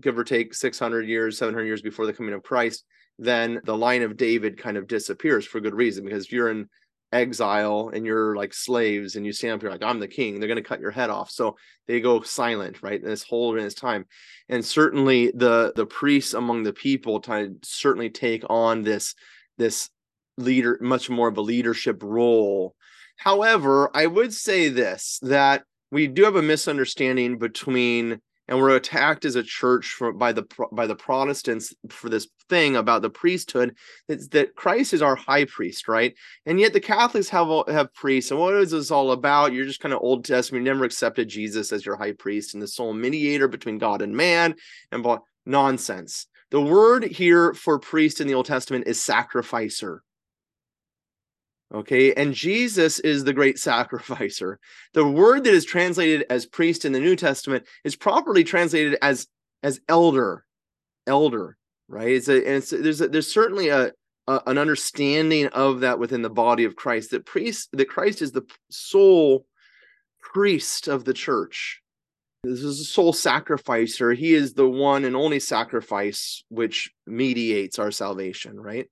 [0.00, 2.84] give or take 600 years, 700 years before the coming of Christ,
[3.18, 6.68] then the line of David kind of disappears for good reason because if you're in
[7.12, 10.48] exile and you're like slaves and you stand up here like I'm the king, they're
[10.48, 11.30] going to cut your head off.
[11.30, 13.02] So they go silent, right?
[13.02, 14.06] This whole in this time,
[14.48, 19.14] and certainly the the priests among the people to certainly take on this
[19.58, 19.90] this
[20.38, 22.74] leader much more of a leadership role.
[23.16, 29.24] However, I would say this that we do have a misunderstanding between and we're attacked
[29.24, 33.76] as a church for, by the by the Protestants for this thing about the priesthood
[34.08, 36.14] that, that Christ is our high priest, right?
[36.44, 39.52] And yet the Catholics have have priests, and what is this all about?
[39.52, 40.64] You're just kind of Old Testament.
[40.64, 44.16] You never accepted Jesus as your high priest and the sole mediator between God and
[44.16, 44.54] man,
[44.90, 46.26] and blah, nonsense.
[46.50, 50.02] The word here for priest in the Old Testament is sacrificer.
[51.74, 54.58] Okay, and Jesus is the great sacrificer.
[54.92, 59.26] The word that is translated as priest in the New Testament is properly translated as
[59.62, 60.44] as elder,
[61.06, 61.56] elder,
[61.88, 62.08] right?
[62.08, 63.92] It's a and it's there's a, there's certainly a,
[64.26, 68.32] a an understanding of that within the body of Christ that priest that Christ is
[68.32, 69.46] the sole
[70.20, 71.80] priest of the church.
[72.44, 74.12] This is a sole sacrificer.
[74.12, 78.88] He is the one and only sacrifice which mediates our salvation, right?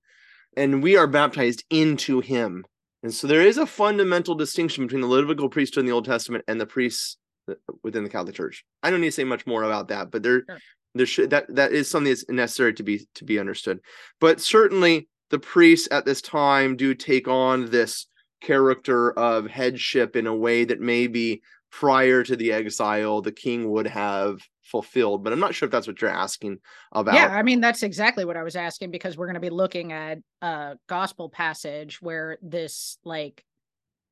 [0.57, 2.65] And we are baptized into him.
[3.03, 6.43] And so there is a fundamental distinction between the Levitical priesthood in the Old Testament
[6.47, 7.17] and the priests
[7.49, 8.63] uh, within the Catholic Church.
[8.83, 10.59] I don't need to say much more about that, but there, Sure.
[10.93, 13.79] there should that that is something that's necessary to be to be understood.
[14.19, 18.07] But certainly the priests at this time do take on this
[18.41, 23.87] character of headship in a way that maybe prior to the exile the king would
[23.87, 24.39] have
[24.71, 25.23] fulfilled.
[25.23, 26.59] But I'm not sure if that's what you're asking
[26.91, 27.13] about.
[27.13, 29.91] Yeah, I mean that's exactly what I was asking because we're going to be looking
[29.91, 33.45] at a gospel passage where this like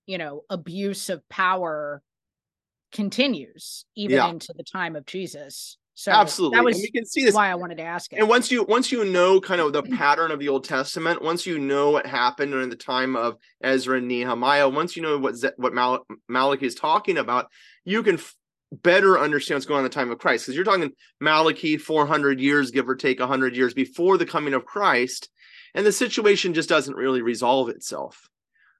[0.05, 2.03] you know abuse of power
[2.91, 4.29] continues even Yeah.
[4.29, 5.77] into the time of Jesus.
[5.93, 6.55] So Absolutely.
[6.55, 8.19] that was and we can see this why I wanted to ask it.
[8.19, 9.97] and once you once you know kind of the mm.
[9.97, 13.97] pattern of the old testament once you know what happened during the time of ezra
[13.97, 17.47] and nehemiah once you know what what Mal- malachi is talking about
[17.83, 18.17] you can
[18.71, 22.39] better understand what's going on in the time of christ because you're talking malachi 400
[22.39, 25.29] years give or take 100 years before the coming of christ
[25.73, 28.29] and the situation just doesn't really resolve itself.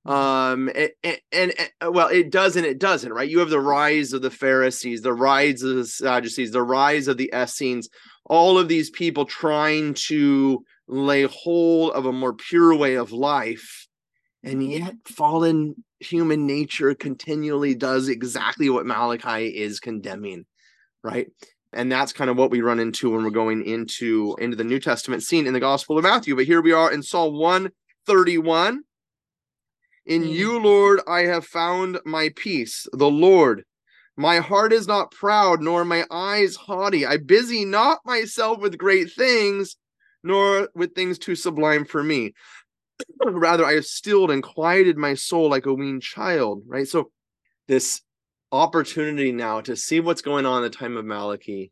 [0.05, 3.29] Um and, and, and uh, well it does and it doesn't right?
[3.29, 7.17] You have the rise of the pharisees the rise of the sadducees the rise of
[7.17, 7.89] the essenes
[8.25, 13.87] all of these people trying to lay hold of a more pure way of life
[14.41, 20.45] and yet fallen human nature continually does exactly what malachi is condemning
[21.03, 21.27] right
[21.73, 24.79] and that's kind of what we run into when we're going into into the new
[24.79, 28.81] testament scene in the gospel of matthew but here we are in psalm 131
[30.05, 30.29] in Mhm.
[30.33, 33.63] you lord i have found my peace the lord
[34.19, 37.05] my heart is not proud, nor my eyes haughty.
[37.05, 39.77] I busy not myself with great things,
[40.25, 42.33] nor with things too sublime for me.
[43.25, 46.87] Rather, I have stilled and quieted my soul like a weaned child, right?
[46.87, 47.11] So,
[47.67, 48.01] this
[48.51, 51.71] opportunity now to see what's going on in the time of Malachi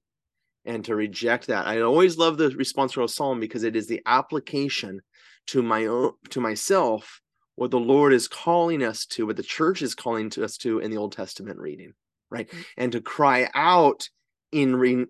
[0.66, 1.66] and to reject that.
[1.66, 5.02] I always love the responsorial psalm because it is the application
[5.48, 7.22] to my own to myself
[7.56, 10.78] what the Lord is calling us to, what the church is calling to us to
[10.80, 11.94] in the Old Testament reading
[12.30, 12.62] right mm-hmm.
[12.78, 14.10] and to cry out
[14.52, 15.06] in re-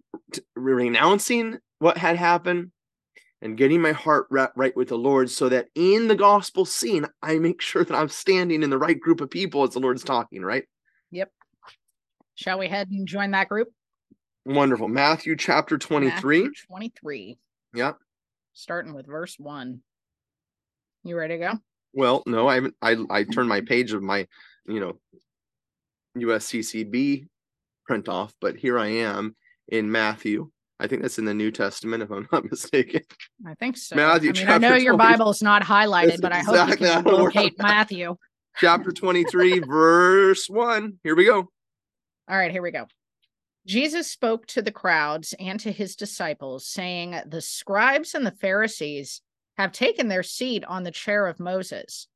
[0.55, 2.71] renouncing what had happened
[3.41, 7.37] and getting my heart right with the lord so that in the gospel scene i
[7.37, 10.43] make sure that i'm standing in the right group of people as the lord's talking
[10.43, 10.65] right
[11.11, 11.31] Yep.
[12.35, 13.69] Shall we head and join that group?
[14.45, 17.37] wonderful matthew chapter 23 Matthew 23,
[17.73, 17.97] Yep.
[18.53, 19.81] starting with verse 1.
[21.03, 21.51] You ready to go?
[21.93, 24.27] well no i haven't i i turned my page of my
[24.67, 24.99] you know
[26.17, 27.25] usccb
[27.85, 29.35] print off but here i am
[29.69, 33.01] in matthew i think that's in the new testament if i'm not mistaken
[33.45, 33.95] I think so.
[33.95, 35.11] Matthew I mean, I know your 20.
[35.11, 37.59] Bible's not highlighted, That's but I exactly hope you can locate.
[37.59, 38.15] Matthew.
[38.57, 41.47] chapter 23 verse 1 here we go
[42.29, 42.87] All right, here we go.
[43.65, 49.21] Jesus spoke to the crowds and to his disciples, saying, The scribes and the Pharisees
[49.57, 52.07] have taken their seat on the chair of Moses.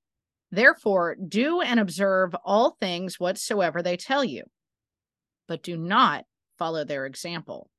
[0.52, 4.44] Therefore, do and observe all things whatsoever they tell you,
[5.48, 6.24] but do not
[6.58, 7.70] follow their example.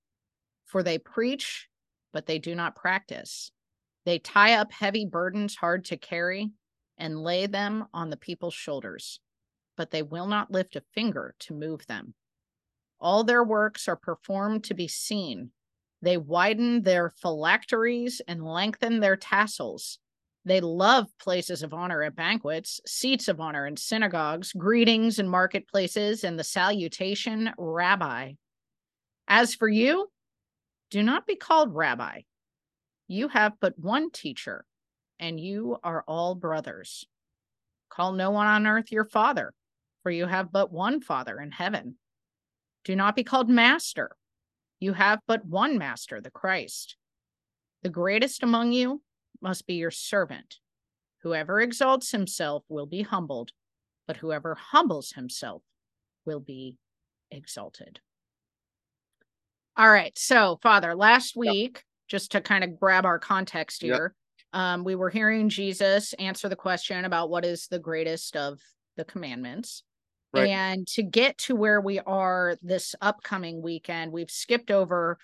[0.72, 1.68] For they preach,
[2.14, 3.52] but they do not practice.
[4.06, 6.50] They tie up heavy burdens hard to carry
[6.96, 9.20] and lay them on the people's shoulders,
[9.76, 12.14] but they will not lift a finger to move them.
[12.98, 15.50] All their works are performed to be seen.
[16.00, 19.98] They widen their phylacteries and lengthen their tassels.
[20.46, 26.24] They love places of honor at banquets, seats of honor in synagogues, greetings in marketplaces,
[26.24, 28.32] and the salutation, Rabbi.
[29.28, 30.08] As for you,
[30.92, 32.20] do not be called Rabbi.
[33.08, 34.66] You have but one teacher,
[35.18, 37.06] and you are all brothers.
[37.88, 39.54] Call no one on earth your father,
[40.02, 41.96] for you have but one Father in heaven.
[42.84, 44.16] Do not be called master.
[44.80, 46.96] You have but one master, the Christ.
[47.82, 49.00] The greatest among you
[49.40, 50.56] must be your servant.
[51.22, 53.52] Whoever exalts himself will be humbled,
[54.06, 55.62] but whoever humbles himself
[56.26, 56.76] will be
[57.30, 58.00] exalted.
[59.76, 60.16] All right.
[60.18, 63.94] So, Father, last week, just to kind of grab our context Yep.
[63.94, 64.14] here,
[64.52, 68.60] um, we were hearing Jesus answer the question about what is the greatest of
[68.96, 69.82] the commandments.
[70.34, 70.48] Right.
[70.48, 75.18] And to get to where we are this upcoming weekend, we've skipped over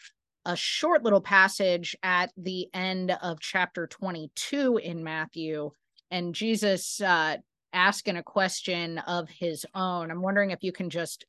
[0.45, 5.71] a short little passage at the end of chapter 22 in Matthew.
[6.11, 7.37] And Jesus uh,
[7.73, 10.11] asking a question of his own.
[10.11, 11.27] I'm wondering if you can just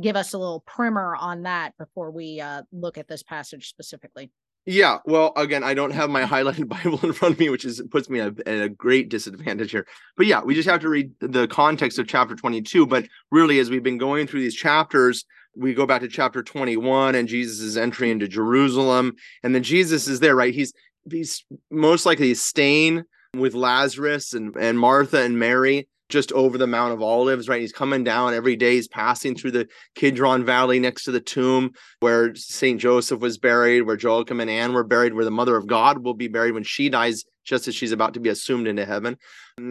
[0.00, 4.30] give us a little primer on that before we uh, look at this passage specifically.
[4.66, 7.82] Yeah, well, again, I don't have my highlighted Bible in front of me, which is
[7.90, 9.86] puts me at a, at a great disadvantage here.
[10.16, 12.86] But yeah, we just have to read the context of chapter 22.
[12.86, 15.24] But really, as we've been going through these chapters,
[15.56, 20.20] we go back to chapter 21 and Jesus' entry into Jerusalem, and then Jesus is
[20.20, 20.54] there, right?
[20.54, 20.72] He's
[21.10, 26.92] he's most likely staying with Lazarus and and Martha and Mary just over the Mount
[26.92, 27.60] of Olives, right?
[27.60, 28.74] He's coming down every day.
[28.74, 32.80] He's passing through the Kidron Valley next to the tomb where St.
[32.80, 36.14] Joseph was buried, where Joachim and Anne were buried, where the Mother of God will
[36.14, 39.16] be buried when she dies, just as she's about to be assumed into heaven.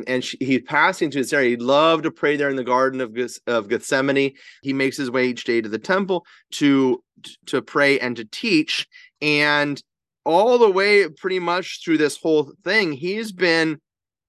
[0.07, 1.51] And she, he's passing through this area.
[1.51, 4.33] He loved to pray there in the Garden of, of Gethsemane.
[4.61, 7.03] He makes his way each day to the temple to
[7.47, 8.87] to pray and to teach.
[9.21, 9.81] And
[10.25, 13.79] all the way, pretty much through this whole thing, he's been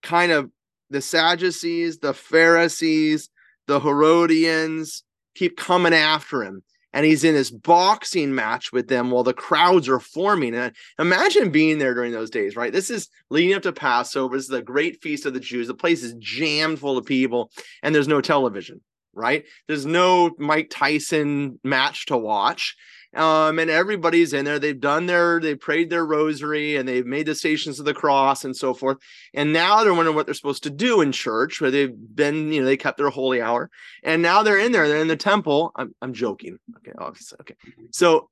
[0.02, 0.50] kind of
[0.90, 3.30] the Sadducees, the Pharisees,
[3.66, 6.62] the Herodians keep coming after him.
[6.92, 10.56] And he's in this boxing match with them while the crowds are forming.
[10.56, 12.72] And imagine being there during those days, right?
[12.72, 14.36] This is leading up to Passover.
[14.36, 15.68] This is the great feast of the Jews.
[15.68, 17.52] The place is jammed full of people,
[17.84, 18.80] and there's no television,
[19.14, 19.44] right?
[19.68, 22.76] There's no Mike Tyson match to watch
[23.14, 24.58] um, and everybody's in there.
[24.58, 28.44] They've done their, they prayed their rosary, and they've made the stations of the cross
[28.44, 28.98] and so forth.
[29.34, 32.60] And now they're wondering what they're supposed to do in church, where they've been, you
[32.60, 33.70] know, they kept their holy hour,
[34.02, 34.88] and now they're in there.
[34.88, 35.72] They're in the temple.
[35.74, 36.58] I'm, I'm joking.
[36.78, 37.56] Okay, obviously, okay.
[37.90, 38.28] So,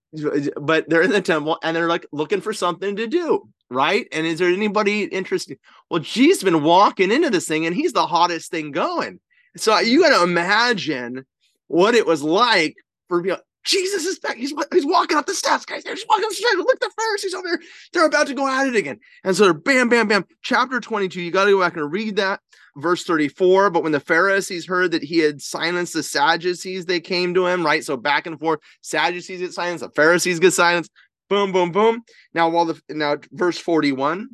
[0.60, 4.06] but they're in the temple, and they're like looking for something to do, right?
[4.12, 5.58] And is there anybody interested?
[5.90, 9.20] Well, Jesus been walking into this thing, and he's the hottest thing going.
[9.56, 11.26] So you got to imagine
[11.66, 12.76] what it was like
[13.08, 13.22] for
[13.68, 14.36] Jesus is back.
[14.38, 15.84] He's, he's walking up the steps, guys.
[15.84, 16.56] Just walking up the steps.
[16.56, 17.60] Look, the Pharisees over there.
[17.92, 18.98] They're about to go at it again.
[19.24, 20.24] And so they're bam, bam, bam.
[20.42, 21.20] Chapter 22.
[21.20, 22.40] You got to go back and read that.
[22.78, 23.68] Verse 34.
[23.68, 27.64] But when the Pharisees heard that he had silenced the Sadducees, they came to him,
[27.64, 27.84] right?
[27.84, 28.60] So back and forth.
[28.80, 30.90] Sadducees get silenced, the Pharisees get silenced.
[31.28, 32.00] Boom, boom, boom.
[32.32, 34.28] Now, while the now verse 41.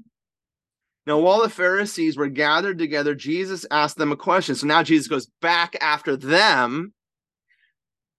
[1.08, 4.54] Now, while the Pharisees were gathered together, Jesus asked them a question.
[4.54, 6.94] So now Jesus goes back after them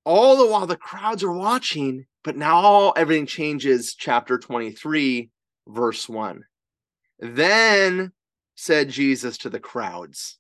[0.06, 3.96] all the while the crowds are watching, but now all, everything changes.
[3.96, 5.30] Chapter 23,
[5.68, 6.44] verse 1.
[7.20, 8.12] Then
[8.56, 10.38] said Jesus to the crowds,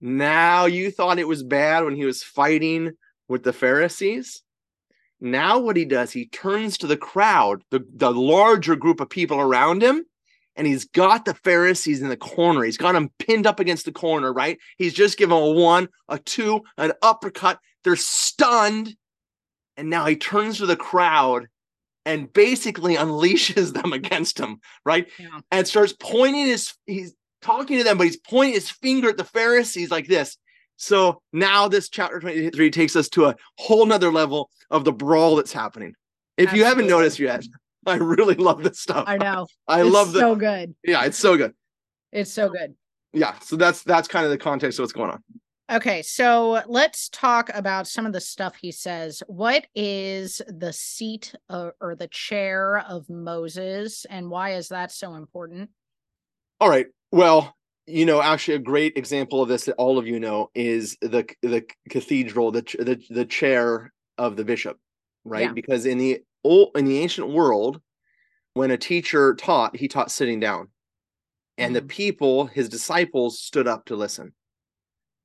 [0.00, 2.92] Now you thought it was bad when he was fighting
[3.28, 4.42] with the Pharisees.
[5.24, 9.38] Now, what he does, he turns to the crowd, the, the larger group of people
[9.38, 10.04] around him,
[10.56, 12.64] and he's got the Pharisees in the corner.
[12.64, 14.58] He's got them pinned up against the corner, right?
[14.78, 17.60] He's just given a one, a two, an uppercut.
[17.84, 18.96] They're stunned.
[19.76, 21.48] And now he turns to the crowd
[22.04, 25.08] and basically unleashes them against him, right?
[25.18, 25.40] Yeah.
[25.50, 29.24] And starts pointing his, he's talking to them, but he's pointing his finger at the
[29.24, 30.36] Pharisees like this.
[30.76, 35.36] So now this chapter 23 takes us to a whole nother level of the brawl
[35.36, 35.94] that's happening.
[36.36, 36.58] If Absolutely.
[36.58, 37.44] you haven't noticed yet,
[37.86, 39.04] I really love this stuff.
[39.06, 39.46] I know.
[39.68, 40.74] I it's love the so good.
[40.84, 41.54] Yeah, it's so good.
[42.10, 42.74] It's so good.
[43.12, 45.22] Yeah, so that's that's kind of the context of what's going on.
[45.72, 49.22] Okay, so let's talk about some of the stuff he says.
[49.26, 55.14] What is the seat of, or the chair of Moses, and why is that so
[55.14, 55.70] important?
[56.60, 56.88] All right.
[57.10, 57.56] Well,
[57.86, 61.26] you know, actually, a great example of this that all of you know is the
[61.40, 64.78] the cathedral, the the the chair of the bishop,
[65.24, 65.46] right?
[65.46, 65.52] Yeah.
[65.52, 67.80] Because in the old in the ancient world,
[68.52, 70.68] when a teacher taught, he taught sitting down,
[71.56, 71.86] and mm-hmm.
[71.86, 74.34] the people, his disciples, stood up to listen.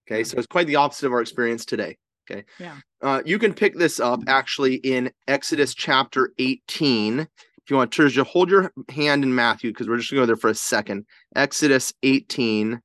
[0.10, 1.98] Okay, so it's quite the opposite of our experience today.
[2.30, 7.20] Okay, yeah, uh, you can pick this up actually in Exodus chapter 18.
[7.20, 7.28] If
[7.70, 10.50] you want to hold your hand in Matthew because we're just gonna go there for
[10.50, 11.06] a second.
[11.36, 12.82] Exodus 18,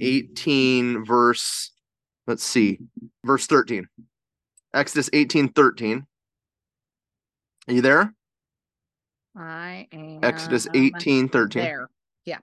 [0.00, 1.70] 18 verse,
[2.26, 2.78] let's see,
[3.24, 3.86] verse 13.
[4.74, 6.06] Exodus 18, 13.
[7.68, 8.14] Are you there?
[9.36, 10.20] I am.
[10.22, 11.62] Exodus 18 13.
[11.62, 11.88] There.
[12.24, 12.38] Yeah.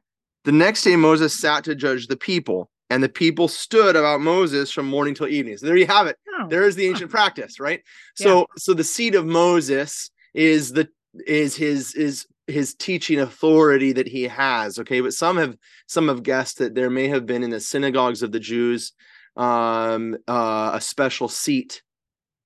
[0.46, 4.72] The next day, Moses sat to judge the people, and the people stood about Moses
[4.72, 5.58] from morning till evening.
[5.58, 6.18] So there you have it.
[6.40, 6.48] Oh.
[6.48, 7.82] There is the ancient practice, right?
[8.16, 8.46] So, yeah.
[8.58, 10.90] so the seat of Moses is the
[11.28, 14.80] is his is his teaching authority that he has.
[14.80, 15.56] Okay, but some have
[15.88, 18.94] some have guessed that there may have been in the synagogues of the Jews
[19.36, 21.82] um, uh, a special seat,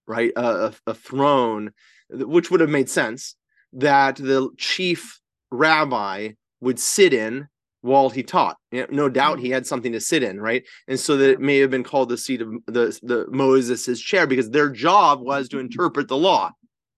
[0.07, 1.71] right, a, a throne
[2.09, 3.35] which would have made sense
[3.73, 5.19] that the chief
[5.51, 6.29] rabbi
[6.61, 7.47] would sit in
[7.84, 8.55] while he taught.
[8.71, 10.63] No doubt he had something to sit in, right?
[10.88, 14.25] And so that it may have been called the seat of the, the Moses's chair
[14.25, 16.51] because their job was to interpret the law,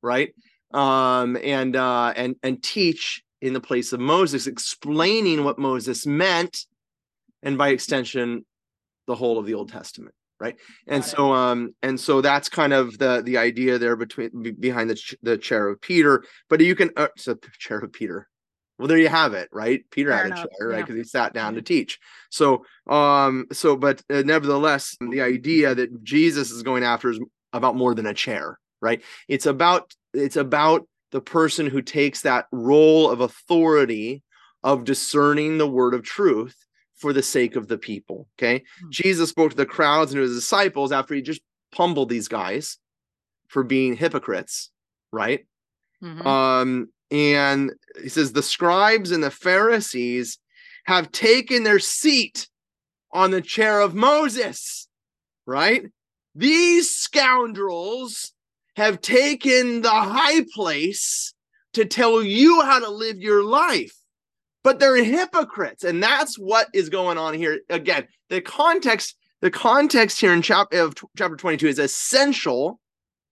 [0.03, 0.33] right?
[0.71, 6.65] Um, and uh, and and teach in the place of Moses, explaining what Moses meant
[7.41, 8.45] and by extension,
[9.07, 10.55] the whole of the Old Testament, right?
[10.87, 11.15] And Got it.
[11.15, 15.15] so, um, and so that's kind of the the idea there between behind the ch-
[15.23, 16.23] the chair of Peter.
[16.47, 18.27] But you can uh, so chair of Peter.
[18.77, 19.83] Well, there you have it, right?
[19.89, 20.77] Peter Fair had a chair, right?
[20.77, 20.83] yeah.
[20.83, 21.99] Because he sat down to teach.
[22.29, 27.19] So, um, so but uh, nevertheless, the idea that Jesus is going after is
[27.53, 29.01] about more than a chair, right?
[29.27, 34.23] It's about it's about the person who takes that role of authority
[34.63, 36.55] of discerning the word of truth
[36.97, 38.27] for the sake of the people.
[38.37, 38.63] Okay.
[38.81, 38.89] Hmm.
[38.89, 42.77] Jesus spoke to the crowds and to his disciples after he just pummeled these guys
[43.47, 44.71] for being hypocrites,
[45.11, 45.45] right?
[46.01, 46.25] Mhm.
[46.25, 50.39] Um, and he says, the scribes and the Pharisees
[50.85, 52.47] have taken their seat
[53.11, 54.87] on the chair of Moses,
[55.45, 55.85] right?
[56.35, 58.33] These scoundrels
[58.75, 61.33] have taken the high place
[61.73, 63.95] to tell you how to live your life,
[64.63, 65.83] but they're hypocrites.
[65.83, 67.61] And that's what is going on here.
[67.69, 72.79] Again, the context, the context here in chapter of chapter 22 is essential.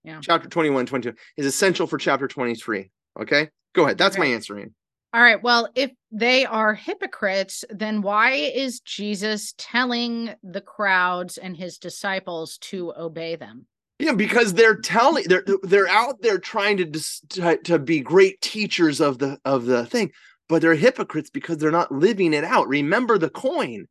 [0.03, 0.19] Yeah.
[0.21, 2.89] Chapter 21, 22 is essential for chapter 23.
[3.19, 3.49] Okay.
[3.73, 3.97] Go ahead.
[3.97, 4.33] That's my Okay.
[4.33, 4.57] answer.
[4.57, 4.75] Ian.
[5.13, 5.41] All right.
[5.41, 12.57] Well, if they are hypocrites, then why is Jesus telling the crowds and his disciples
[12.59, 13.67] to obey them?
[13.99, 18.41] Yeah, because they're telling they're they're out there trying to dis, to, to be great
[18.41, 20.11] teachers of the of the thing,
[20.49, 22.67] but they're hypocrites because they're not living it out.
[22.67, 23.85] Remember the coin.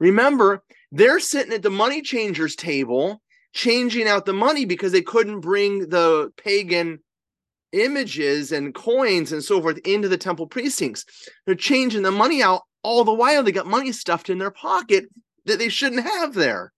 [0.00, 5.40] Remember, they're sitting at the money changers table changing out the money because they couldn't
[5.40, 6.98] bring the pagan
[7.72, 11.04] images and coins and so forth into the temple precincts.
[11.46, 15.06] They're changing the money out all the while they got money stuffed in their pocket
[15.46, 16.72] that they shouldn't have there.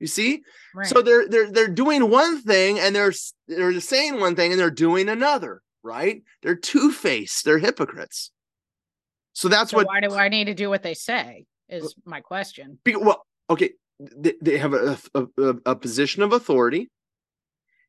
[0.00, 0.42] You see?
[0.74, 0.86] Right.
[0.86, 3.12] So they're they're they're doing one thing and they're
[3.46, 6.22] they're saying one thing and they're doing another, right?
[6.42, 8.32] They're two-faced, they're hypocrites.
[9.32, 11.46] So that's So what why do I need to do what they say?
[11.68, 12.78] Is my question.
[12.84, 13.70] be- well, okay,
[14.00, 16.90] they, they have a, a, a, a position of authority,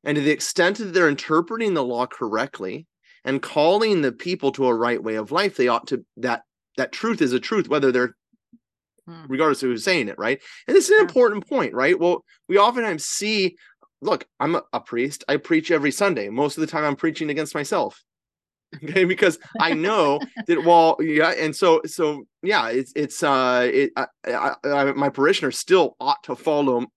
[0.04, 2.88] and to the extent that they're interpreting the law correctly
[3.26, 6.44] and calling the people to a right way of life, they ought to that
[6.78, 8.16] that truth is a truth, whether they're
[9.06, 9.26] Hmm.
[9.28, 10.42] regardless of who's saying it, right?
[10.68, 11.02] And this is an Yeah.
[11.02, 12.00] important point, right?
[12.00, 13.58] Well, we oftentimes see,
[14.02, 16.30] look, I'm a, a priest, I preach every Sunday.
[16.30, 18.02] Most of the time I'm preaching against myself.
[18.84, 23.92] Okay, because I know that while yeah, and so so yeah, it's it's uh it
[23.96, 26.88] I, I, I, my parishioners still ought to follow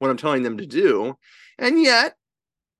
[0.00, 1.14] what I'm telling them to do,
[1.58, 2.14] and yet,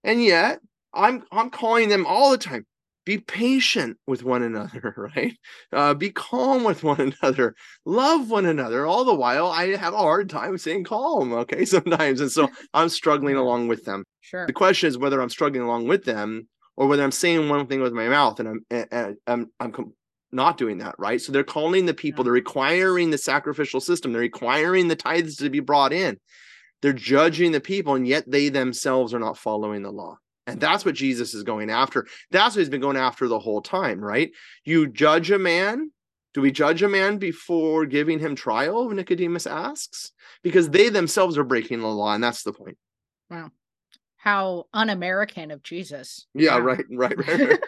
[0.09, 0.61] and yet,
[0.94, 2.64] I'm I'm calling them all the time.
[3.04, 5.36] Be patient with one another, right?
[5.70, 7.54] Uh, be calm with one another,
[7.84, 8.86] love one another.
[8.86, 11.34] All the while, I have a hard time saying calm.
[11.34, 14.04] Okay, sometimes, and so I'm struggling along with them.
[14.22, 14.46] Sure.
[14.46, 16.48] The question is whether I'm struggling along with them
[16.78, 19.92] or whether I'm saying one thing with my mouth and I'm and, I'm I'm
[20.32, 21.20] not doing that, right?
[21.20, 25.50] So they're calling the people, they're requiring the sacrificial system, they're requiring the tithes to
[25.50, 26.18] be brought in.
[26.83, 30.18] They're judging the people, and yet they themselves are not following the law.
[30.47, 32.07] And that's what Jesus is going after.
[32.31, 34.31] That's what he's been going after the whole time, right?
[34.64, 35.91] You judge a man.
[36.35, 38.89] Do we judge a man before giving him trial?
[38.91, 40.12] Nicodemus asks,
[40.43, 42.79] because they themselves are breaking the law, and that's the point.
[43.31, 43.51] Wow.
[44.16, 46.26] How un-American of Jesus.
[46.35, 47.41] Yeah, right, right, right.
[47.49, 47.61] right.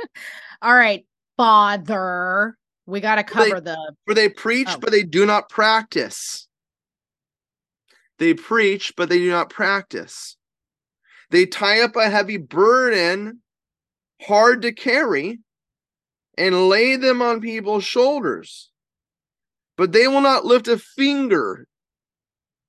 [0.62, 1.06] All right,
[1.36, 2.56] Father.
[2.86, 3.94] We got to Well, they- cover the.
[4.06, 4.78] For they preach, Oh.
[4.78, 6.45] but they do not practice.
[8.18, 10.36] They preach, but they do not practice.
[11.30, 13.40] They tie up a heavy burden,
[14.22, 15.40] hard to carry,
[16.38, 18.70] and lay them on people's shoulders.
[19.76, 21.66] But they will not lift a finger,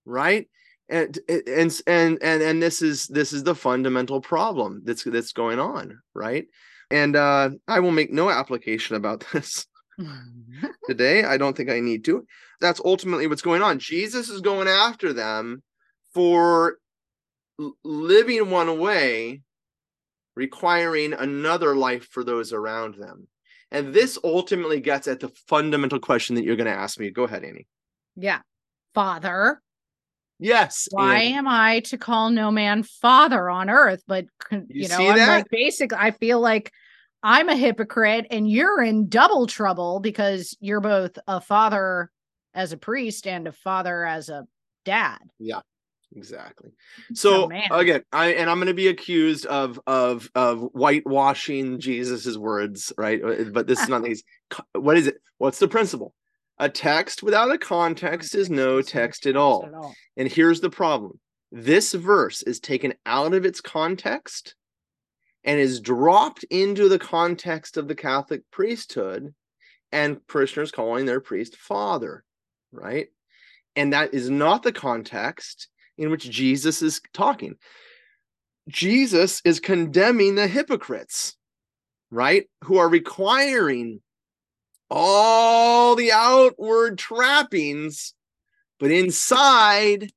[0.05, 0.47] right?
[0.89, 5.59] And and and and and this is this is the fundamental problem that's that's going
[5.59, 6.45] on, right?
[6.89, 9.67] And uh, I will make no application about this
[10.87, 11.23] today.
[11.23, 12.25] I don't think I need to.
[12.61, 13.79] That's ultimately what's going on.
[13.79, 15.61] Jesus is going after them
[16.13, 16.77] for
[17.83, 19.41] living one way,
[20.35, 23.27] requiring another life for those around them.
[23.71, 27.09] And this ultimately gets at the fundamental question that you're going to ask me.
[27.09, 27.67] Go ahead, Annie.
[28.15, 28.39] yeah.
[28.93, 29.61] Father.
[30.39, 30.87] Yes.
[30.91, 31.33] Why Annie.
[31.35, 34.01] am I to call no man father on earth?
[34.07, 35.27] But You you, know, I'm that?
[35.37, 36.71] like basically, I feel like
[37.27, 42.09] I'm a hypocrite, and you're in double trouble because you're both a father
[42.53, 44.47] as a priest and a father as a
[44.85, 45.19] dad.
[45.37, 45.59] Yeah.
[46.15, 46.71] Exactly.
[47.13, 52.37] So Oh, again, I and I'm going to be accused of of of whitewashing Jesus's
[52.37, 53.21] words, right?
[53.21, 54.23] Uh, But this is not these.
[54.71, 55.17] What is it?
[55.37, 56.13] What's the principle?
[56.59, 59.25] A text without a context is no text.
[59.27, 59.93] At all.
[60.15, 61.19] And here's the problem
[61.51, 64.55] this verse is taken out of its context
[65.47, 69.33] and is dropped into the context of the Catholic priesthood
[69.93, 72.25] and parishioners calling their priest father,
[72.73, 73.07] right?
[73.77, 77.55] And that is not the context in which Jesus is talking.
[78.67, 81.37] Jesus is condemning the hypocrites,
[82.11, 82.49] right?
[82.65, 84.01] Who are requiring
[84.89, 88.13] all the outward trappings,
[88.81, 90.11] but inside,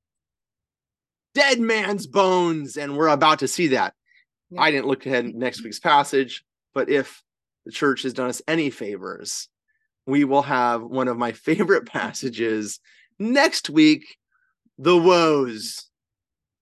[1.35, 2.77] dead man's bones.
[2.77, 3.95] And we're about to see that.
[4.51, 4.63] Yeah.
[4.63, 5.39] I didn't look ahead mm-hmm.
[5.39, 6.45] next week's passage,
[6.75, 7.23] but if
[7.65, 9.49] the church has done us any favors,
[10.07, 12.81] we will have one of my favorite passages
[13.19, 14.17] next week
[14.79, 15.91] the woes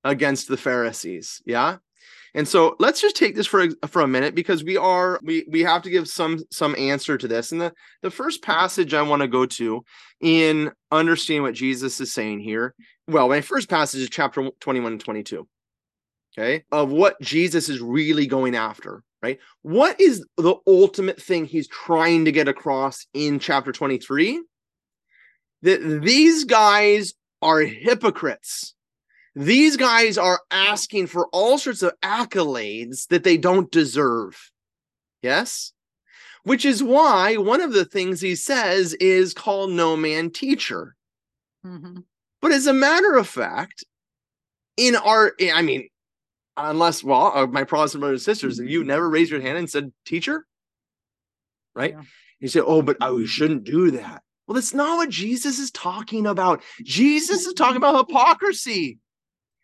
[0.05, 1.41] against the Pharisees.
[1.47, 1.77] Yeah.
[2.35, 5.47] And so let's just take this for a, for a minute because we are we
[5.49, 7.53] we have to give some some answer to this.
[7.53, 7.73] And the
[8.03, 9.85] the first passage I want to go to
[10.21, 12.75] in understanding what Jesus is saying here.
[13.07, 15.49] Well, my first passage is chapter 21 and 22.
[16.39, 16.65] Okay?
[16.71, 19.39] Of what Jesus is really going after, right?
[19.63, 24.41] What is the ultimate thing he's trying to get across in chapter 23?
[25.63, 28.75] That these guys are hypocrites
[29.39, 34.51] these guys are asking for all sorts of accolades that they don't deserve.
[35.23, 35.73] Yes?
[36.43, 40.97] Which is why one of the things he says is called no man teacher.
[41.65, 42.05] Mhm.
[42.41, 43.85] But as a matter of fact,
[44.77, 45.89] in our, I mean,
[46.59, 49.93] unless, well, uh, my Protestant brothers and sisters, you never raised your hand and said
[50.05, 50.47] teacher,
[51.75, 51.93] right?
[51.93, 52.03] Yeah.
[52.41, 54.23] You say, oh, but we shouldn't do that.
[54.47, 56.63] Well, that's not what Jesus is talking about.
[56.83, 58.99] Jesus is talking about hypocrisy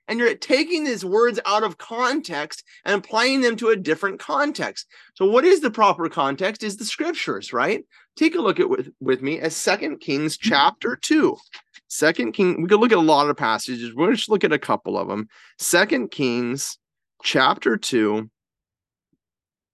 [0.09, 4.86] and you're taking these words out of context and applying them to a different context.
[5.14, 6.62] So, what is the proper context?
[6.62, 7.84] Is the scriptures, right?
[8.16, 11.36] Take a look at with, with me at Second Kings chapter 2.
[11.88, 13.95] Second King, we could look at a lot of passages.
[13.95, 15.28] We'll just look at a couple of them.
[15.59, 16.78] Second Kings
[17.25, 18.31] chapter 2.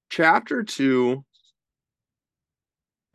[0.09, 1.25] Chapter 2.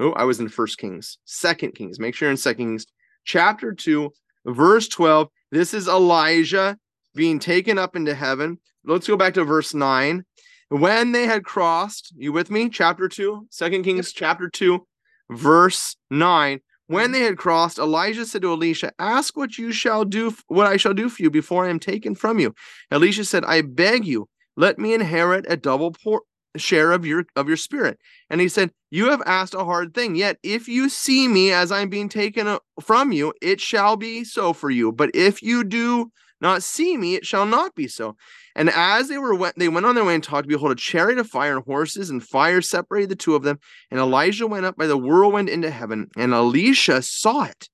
[0.02, 1.18] Oh, I was in First Kings.
[1.24, 2.00] Second Kings.
[2.00, 2.86] Make sure you're in Second Kings.
[3.24, 4.12] Chapter 2,
[4.46, 5.30] verse 12.
[5.52, 6.78] This is Elijah
[7.16, 8.60] being taken up into heaven.
[8.84, 10.24] Let's go back to verse 9.
[10.70, 12.70] When they had crossed, you with me?
[12.70, 14.86] Chapter 2, Second Kings chapter 2,
[15.32, 16.60] verse 9.
[16.88, 20.78] When they had crossed, Elijah said to Elisha, Ask what you shall do, what I
[20.78, 22.54] shall do for you before I am taken from you.
[22.92, 26.22] Elisha said, I beg you, let me inherit a double por-
[26.58, 28.00] share of your of your spirit.
[28.30, 30.16] And he said, You have asked a hard thing.
[30.16, 34.24] Yet if you see me as I'm being taken uh, from you, it shall be
[34.24, 34.92] so for you.
[34.92, 36.12] But if you do
[36.42, 38.16] not see me, it shall not be so.
[38.56, 40.48] And as they were went, they went on their way and talked.
[40.48, 43.60] Behold, a chariot of fire and horses, and fire separated the two of them.
[43.92, 46.10] And Elijah went up by the whirlwind into heaven.
[46.16, 47.70] And Elisha saw it,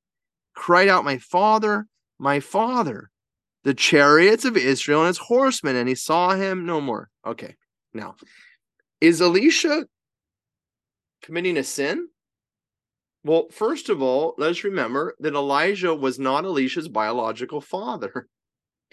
[0.55, 1.85] cried out, My father,
[2.17, 3.11] my father,
[3.63, 5.75] the chariots of Israel and its horsemen.
[5.75, 7.09] And he saw him no more.
[7.25, 7.55] Okay,
[7.93, 8.15] now,
[8.99, 9.85] is Elisha
[11.21, 12.07] committing a sin?
[13.23, 18.27] Well, first of all, let's remember that Elijah was not Elisha's biological father.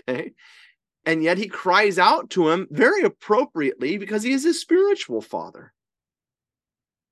[0.09, 0.33] Okay.
[1.09, 5.73] And yet he cries out to him very appropriately because he is his spiritual father.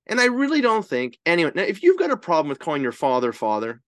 [0.06, 2.92] And I really don't think anyone, now, if you've got a problem with calling your
[2.92, 3.80] father father,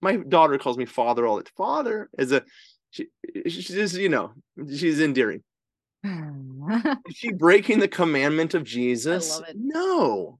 [0.00, 2.44] my daughter calls me father all the father is a,
[2.90, 3.08] she,
[3.48, 4.34] she's, you know,
[4.68, 5.42] she's endearing.
[6.04, 9.42] Is she breaking the commandment of Jesus?
[9.56, 10.38] No.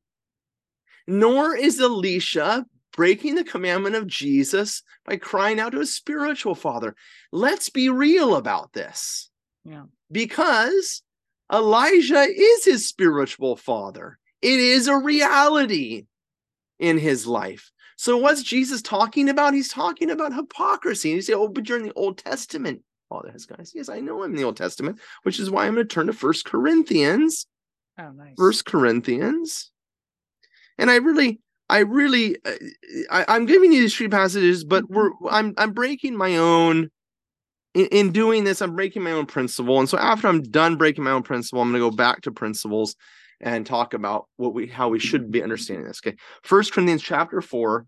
[1.09, 2.65] Nor is Elisha
[2.95, 6.95] breaking the commandment of Jesus by crying out to his spiritual father.
[7.33, 9.31] Let's be real about this.
[9.65, 9.85] Yeah.
[10.11, 11.03] Because
[11.53, 16.07] Elijah is his spiritual father, it is a reality
[16.79, 17.71] in his life.
[17.97, 19.55] So, what's Jesus talking about?
[19.55, 21.11] He's talking about hypocrisy.
[21.11, 22.83] And you say, Oh, but you're in the Old Testament.
[23.11, 23.73] Oh, father has guys.
[23.75, 26.07] Yes, I know I'm in the Old Testament, which is why I'm going to turn
[26.07, 27.47] to First Corinthians.
[27.99, 28.35] Oh, nice.
[28.37, 29.71] First Corinthians.
[30.79, 31.41] And I really,
[31.75, 32.53] I really, uh,
[33.11, 36.89] I, I'm giving you these three passages, but we're, I'm, I'm breaking my own.
[37.75, 41.03] In, in doing this, I'm breaking my own principle, and so after I'm done breaking
[41.03, 42.95] my own principle, I'm going to go back to principles
[43.41, 46.01] and talk about what we, how we should be understanding this.
[46.07, 47.87] Okay, First Corinthians chapter four,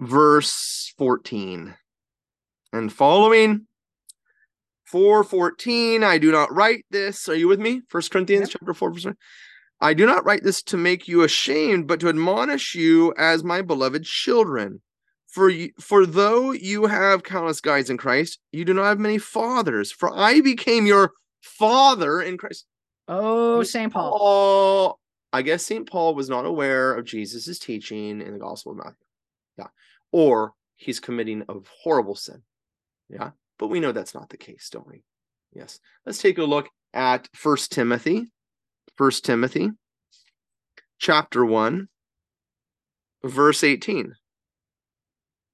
[0.00, 1.76] verse fourteen,
[2.72, 3.68] and following.
[4.86, 9.04] 414 i do not write this are you with me first corinthians chapter 4 verse
[9.04, 9.16] 1.
[9.80, 13.62] I do not write this to make you ashamed, but to admonish you as my
[13.62, 14.80] beloved children.
[15.26, 19.18] For you, for though you have countless guides in Christ, you do not have many
[19.18, 19.92] fathers.
[19.92, 21.12] For I became your
[21.42, 22.64] father in Christ.
[23.08, 23.92] oh, St.
[23.92, 24.18] Paul.
[24.18, 25.00] Paul,
[25.32, 25.88] I guess St.
[25.88, 28.94] Paul was not aware of Jesus' teaching in the Gospel of Matthew.
[29.58, 29.66] Yeah.
[30.10, 32.42] Or he's committing a horrible sin.
[33.10, 33.32] Yeah.
[33.58, 35.02] But we know that's not the case, don't we?
[35.52, 35.80] Yes.
[36.06, 38.32] Let's take a look at First Timothy
[38.96, 39.70] First Timothy
[40.98, 41.88] chapter 1
[43.24, 44.06] verse 18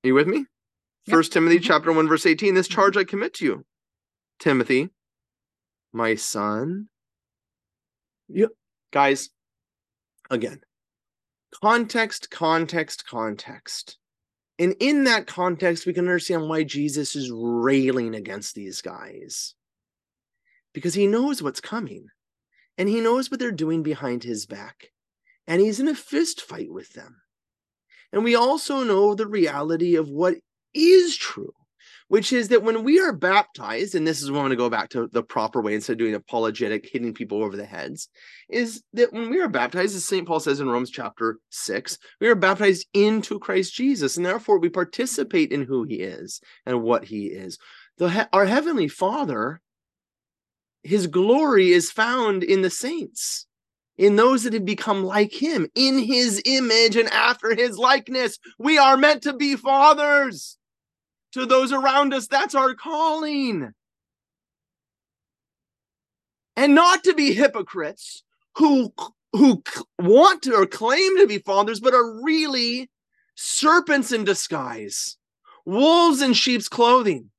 [0.04, 0.46] Are you with me?
[1.06, 1.14] Yep.
[1.14, 1.64] First Timothy Mhm.
[1.64, 2.54] chapter 1, verse 18.
[2.54, 3.66] This charge I commit to you,
[4.38, 4.90] Timothy,
[5.92, 6.88] my son.
[8.28, 8.56] You
[8.92, 9.30] guys,
[10.30, 10.60] again,
[11.60, 13.98] context, context, context.
[14.58, 19.54] And in that context, we can understand why Jesus is railing against these guys.
[20.72, 22.08] Because he knows what's coming.
[22.82, 24.88] And he knows what they're doing behind his back.
[25.46, 27.18] And he's in a fist fight with them.
[28.12, 30.34] And we also know the reality of what
[30.74, 31.52] is true,
[32.08, 34.68] which is that when we are baptized, and this is when I'm going to go
[34.68, 38.08] back to the proper way instead of doing apologetic, hitting people over the heads,
[38.48, 40.26] is that when we are baptized, as St.
[40.26, 44.68] Paul says in Romans chapter 6, we are baptized into Christ Jesus, and therefore we
[44.68, 47.60] participate in who he is and what he is.
[47.98, 49.60] The, our Heavenly Father,
[50.82, 53.46] his glory is found in the saints
[53.98, 58.38] in those that have become like him in his image and after his likeness.
[58.58, 60.58] We are meant to be fathers
[61.32, 62.26] to those around us.
[62.26, 63.72] That's our calling.
[66.56, 68.22] And not to be hypocrites
[68.56, 68.92] who
[69.32, 69.62] who
[69.98, 72.90] want to or claim to be fathers but are really
[73.34, 75.16] serpents in disguise,
[75.64, 77.31] wolves in sheep's clothing.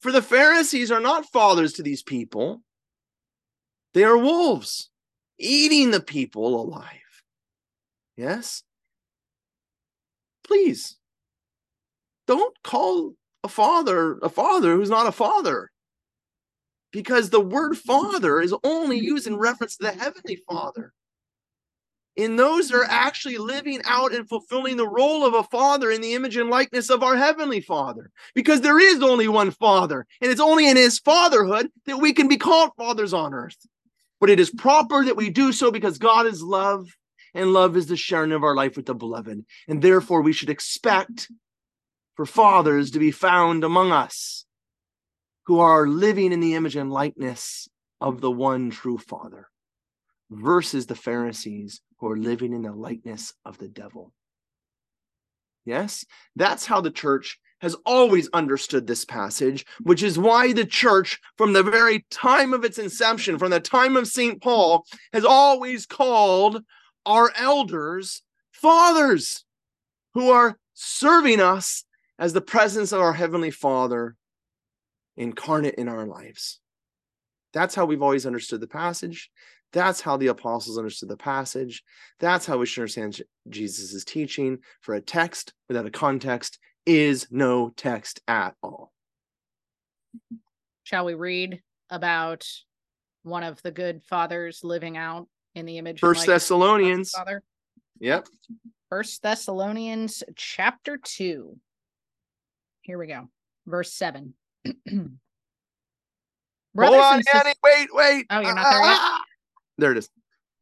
[0.00, 2.62] For the Pharisees are not fathers to these people.
[3.94, 4.90] They are wolves
[5.38, 6.90] eating the people alive.
[8.16, 8.62] Yes?
[10.44, 10.96] Please
[12.26, 15.70] don't call a father a father who's not a father.
[16.92, 20.92] Because the word father is only used in reference to the heavenly father.
[22.16, 26.14] In those are actually living out and fulfilling the role of a father in the
[26.14, 28.10] image and likeness of our heavenly father.
[28.34, 32.26] Because there is only one father, and it's only in his fatherhood that we can
[32.26, 33.58] be called fathers on earth
[34.20, 36.88] but it is proper that we do so because God is love,
[37.34, 39.44] and love is the sharing of our life with the beloved.
[39.68, 41.30] And therefore, we should expect
[42.14, 44.46] for fathers to be found among us
[45.44, 47.68] who are living in the image and likeness
[48.00, 49.48] of the one true Father,
[50.30, 54.12] versus the Pharisees who are living in the likeness of the devil.
[55.64, 56.04] Yes,
[56.36, 61.52] that's how the church has always understood this passage, which is why the church, from
[61.52, 64.40] the very time of its inception, from the time of St.
[64.42, 66.62] Paul, has always called
[67.06, 68.22] our elders
[68.52, 69.44] fathers
[70.14, 71.84] who are serving us
[72.18, 74.16] as the presence of our Heavenly Father
[75.16, 76.60] incarnate in our lives.
[77.52, 79.30] That's how we've always understood the passage.
[79.76, 81.84] That's how the apostles understood the passage.
[82.18, 83.20] That's how we should understand
[83.50, 84.60] Jesus' teaching.
[84.80, 88.90] For a text without a context is no text at all.
[90.84, 91.60] Shall we read
[91.90, 92.46] about
[93.22, 96.00] one of the good fathers living out in the image?
[96.00, 97.10] First of the Thessalonians.
[97.10, 97.42] Father.
[98.00, 98.28] Yep.
[98.88, 101.54] First Thessalonians chapter 2.
[102.80, 103.28] Here we go.
[103.66, 104.32] Verse 7.
[106.78, 107.54] Hold on, Annie.
[107.62, 108.26] Wait, wait.
[108.30, 108.98] Oh, you're not ah, there yet?
[108.98, 109.25] Ah, ah.
[109.78, 110.08] There it is.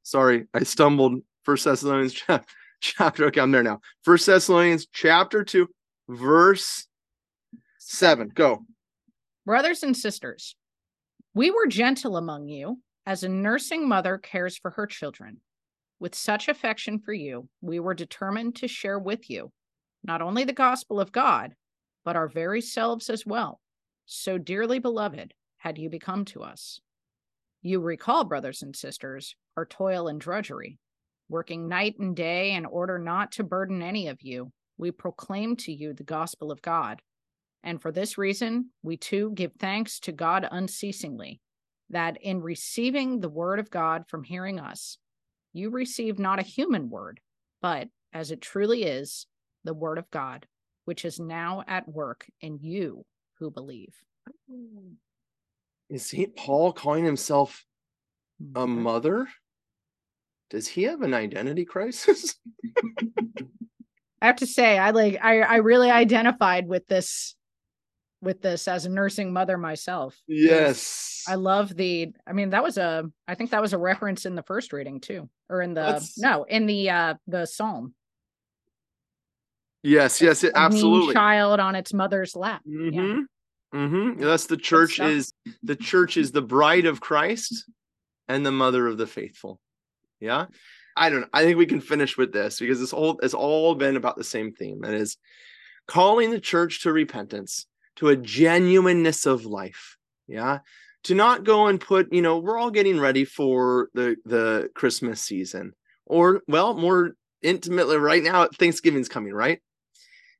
[0.03, 1.23] Sorry, I stumbled.
[1.45, 2.49] First Thessalonians chap-
[2.81, 3.27] chapter.
[3.27, 3.81] Okay, I'm there now.
[4.03, 5.69] First Thessalonians chapter two,
[6.09, 6.87] verse
[7.79, 8.31] seven.
[8.35, 8.65] Go.
[9.47, 10.57] Brothers and sisters,
[11.35, 15.41] we were gentle among you as a nursing mother cares for her children.
[16.01, 19.53] With such affection for you, we were determined to share with you
[20.03, 21.55] not only the gospel of God,
[22.05, 23.61] but our very selves as well.
[24.07, 26.81] So dearly beloved had you become to us.
[27.67, 30.79] You recall, brothers and sisters, our toil and drudgery.
[31.31, 35.73] Working night and day in order not to burden any of you, we proclaim to
[35.73, 37.01] you the gospel of God.
[37.63, 41.41] And for this reason, we too give thanks to God unceasingly,
[41.89, 44.99] that in receiving the word of God from hearing us,
[45.55, 47.21] you receive not a human word,
[47.63, 49.27] but as it truly is,
[49.65, 50.47] the word of God,
[50.85, 53.07] which is now at work in you
[53.39, 53.95] who believe.
[54.53, 54.97] Mm.
[55.91, 57.65] Is Saint Paul calling himself
[58.55, 59.29] a mother?
[60.51, 62.37] Does he have an identity crisis?
[64.23, 67.35] I have to say, I like I, I really identified with this
[68.23, 70.17] with this as a nursing mother myself.
[70.27, 71.25] yes.
[71.29, 74.35] I love the I mean that was a I think that was a reference in
[74.35, 75.29] the first reading too.
[75.51, 77.95] Or in the That's- no, in the uh the psalm.
[79.83, 80.23] yes.
[80.23, 80.43] Yes.
[80.45, 81.13] It, A absolutely.
[81.15, 82.63] child on its mother's lap.
[82.67, 83.23] Mm-hmm.
[83.75, 84.23] Mm-hmm.
[84.23, 87.69] That's the church is the church is the bride of Christ
[88.29, 89.61] and the mother of the faithful.
[90.21, 90.47] Yeah.
[90.97, 91.29] I don't know.
[91.33, 94.25] I think we can finish with this because it's all it's all been about the
[94.25, 94.83] same theme.
[94.83, 95.17] That is
[95.89, 97.67] calling the church to repentance,
[97.97, 99.97] to a genuineness of life.
[100.29, 100.61] Yeah.
[101.05, 105.21] To not go and put, you know, we're all getting ready for the the Christmas
[105.21, 105.73] season.
[106.07, 109.61] Or well, more intimately right now, Thanksgiving's coming, right?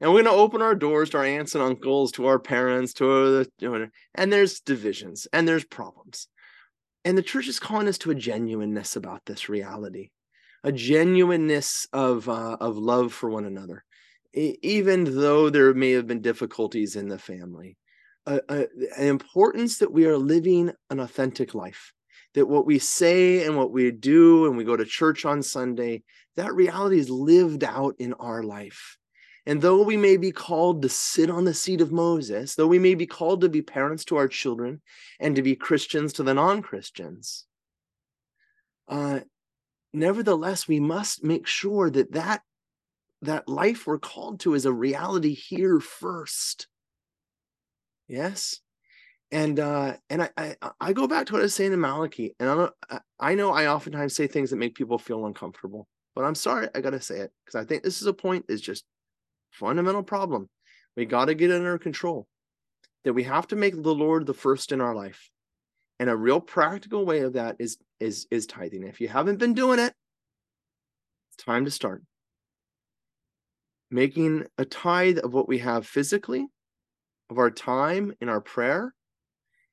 [0.01, 2.93] And we're going to open our doors to our aunts and uncles, to our parents,
[2.95, 6.29] to the, and there's divisions and there's problems.
[7.05, 10.11] And the church is calling us to a genuineness about this reality,
[10.63, 13.85] a genuineness of uh, of love for one another,
[14.33, 17.77] even though there may have been difficulties in the family.
[18.27, 18.65] Uh, uh,
[18.97, 21.93] an importance that we are living an authentic life,
[22.33, 26.03] that what we say and what we do, and we go to church on Sunday,
[26.37, 28.97] that reality is lived out in our life.
[29.47, 32.79] And though we may be called to sit on the seat of Moses, though we
[32.79, 34.81] may be called to be parents to our children
[35.21, 37.45] and to be Christians to the non Christians,
[38.89, 39.21] uh,
[39.93, 42.43] nevertheless, we must make sure that, that
[43.23, 46.67] that life we're called to is a reality here first.
[48.07, 48.61] Yes.
[49.33, 52.35] And uh, and I, I I go back to what I was saying in Malachi,
[52.39, 56.35] and I I know I oftentimes say things that make people feel uncomfortable, but I'm
[56.35, 58.85] sorry I gotta say it because I think this is a point is just
[59.55, 60.49] fundamental problem.
[60.97, 62.27] We got to get under control.
[63.05, 65.31] That we have to make the Lord the first in our life.
[66.01, 68.83] And a real practical way of that is is is tithing.
[68.85, 69.93] If you haven't been doing it,
[71.29, 72.03] it's time to start.
[73.91, 76.47] Making a tithe of what we have physically,
[77.31, 78.95] of our time in our prayer,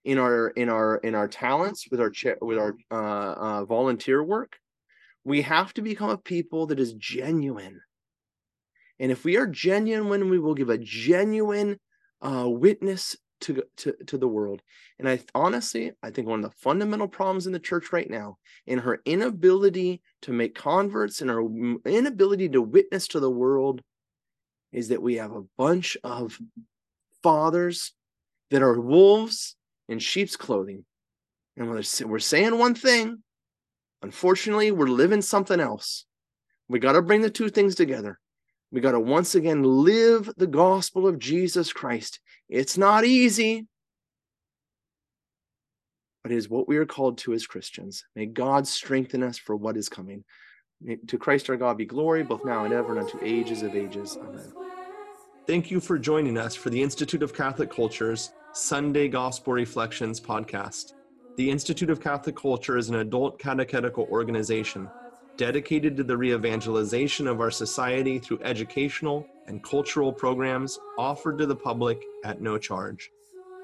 [0.04, 2.12] in our in our in our talents with our
[2.42, 4.58] with our uh, uh, volunteer work.
[5.24, 7.82] We have to become a people that is genuine
[9.02, 11.80] and if we are genuine, we will give a genuine
[12.22, 14.62] uh, witness to, to, to the world.
[15.00, 18.38] And I honestly, I think one of the fundamental problems in the church right now,
[18.68, 21.42] in her inability to make converts and her
[21.84, 23.82] inability to witness to the world,
[24.72, 26.38] is that we have a bunch of
[27.24, 27.94] fathers
[28.52, 29.56] that are wolves
[29.90, 30.86] in sheep's clothing.
[31.58, 33.24] And we're saying one thing,
[34.04, 36.06] unfortunately, we're living something else.
[36.70, 38.20] We got to bring the two things together.
[38.72, 42.20] We got to once again live the gospel of Jesus Christ.
[42.48, 43.68] It's not easy,
[46.24, 48.06] but it is what we are called to as Christians.
[48.16, 50.24] May God strengthen us for what is coming.
[51.08, 54.18] To Christ our God be glory, both now and ever, and unto ages of ages.
[54.18, 54.54] Amen.
[55.48, 60.94] Thank you for joining us for the Institute of Catholic Culture's Sunday Gospel Reflections podcast.
[61.36, 64.90] The Institute of Catholic Culture is an adult catechetical organization
[65.42, 71.48] dedicated to the re evangelization of our society through educational and cultural programs offered to
[71.48, 73.10] the public at no charge.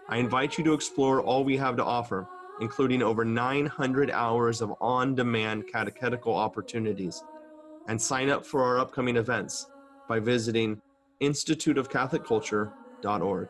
[0.09, 2.27] I invite you to explore all we have to offer,
[2.61, 7.23] including over 900 hours of on demand catechetical opportunities,
[7.87, 9.67] and sign up for our upcoming events
[10.09, 10.81] by visiting
[11.21, 13.49] instituteofcatholicculture.org.